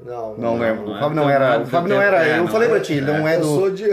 [0.04, 0.86] Não, Não, lembro.
[0.86, 1.46] não o é Fábio não era.
[1.48, 2.26] não é O Fábio não era.
[2.26, 2.70] é, eu não falei é.
[2.70, 3.46] pra ti, ele não é Eu do.
[3.46, 3.84] sou de.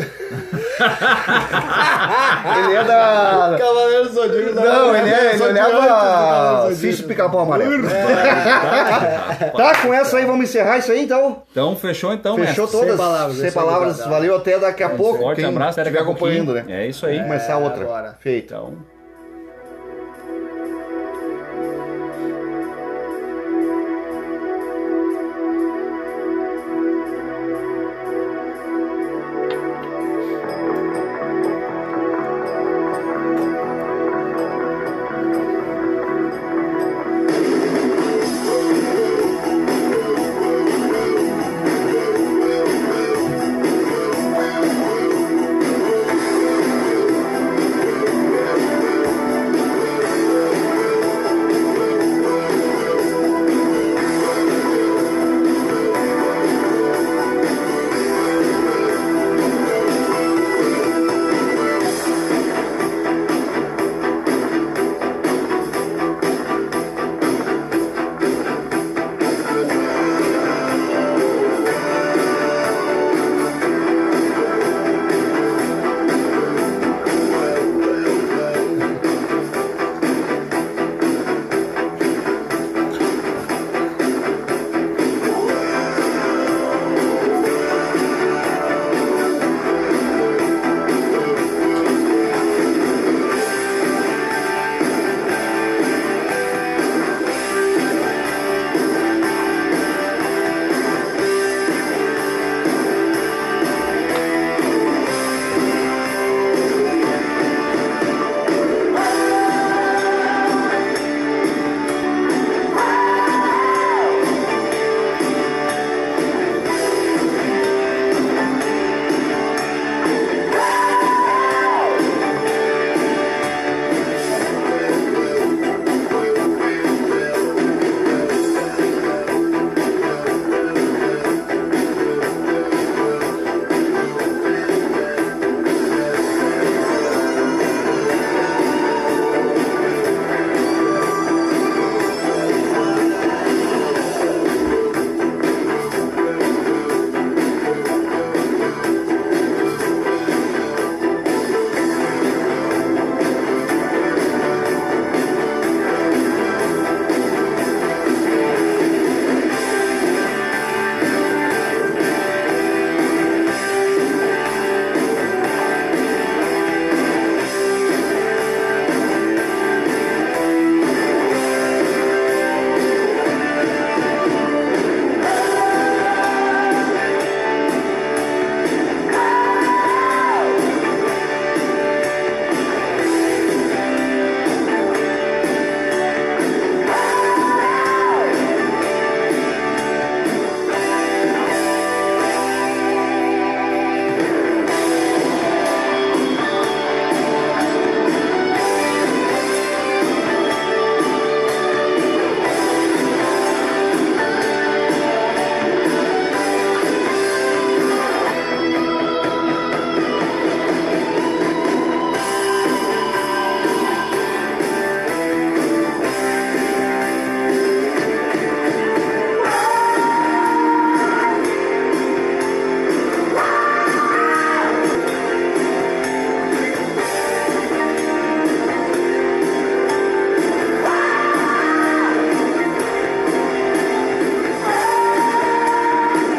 [2.49, 3.55] Ele é da.
[3.59, 4.55] Cavaleiro Zodíaco.
[4.55, 5.33] Não, ele é.
[5.35, 6.73] Ele olhava.
[6.73, 7.03] Zodíaco.
[7.07, 7.87] pica-pau amarelo.
[7.89, 11.43] Tá, Tá, com essa aí, vamos encerrar isso aí então.
[11.51, 12.79] Então, fechou então, Fechou mestre.
[12.81, 12.97] todas.
[12.97, 13.99] palavras, Sem esse aí, palavras.
[14.05, 15.19] Valeu até daqui a pouco.
[15.19, 16.63] Forte Quem abraço, até estiver acompanhando, né?
[16.69, 17.15] É isso aí.
[17.17, 17.83] Vamos começar outra.
[17.83, 18.15] agora.
[18.19, 18.53] Feito.
[18.53, 18.73] Então,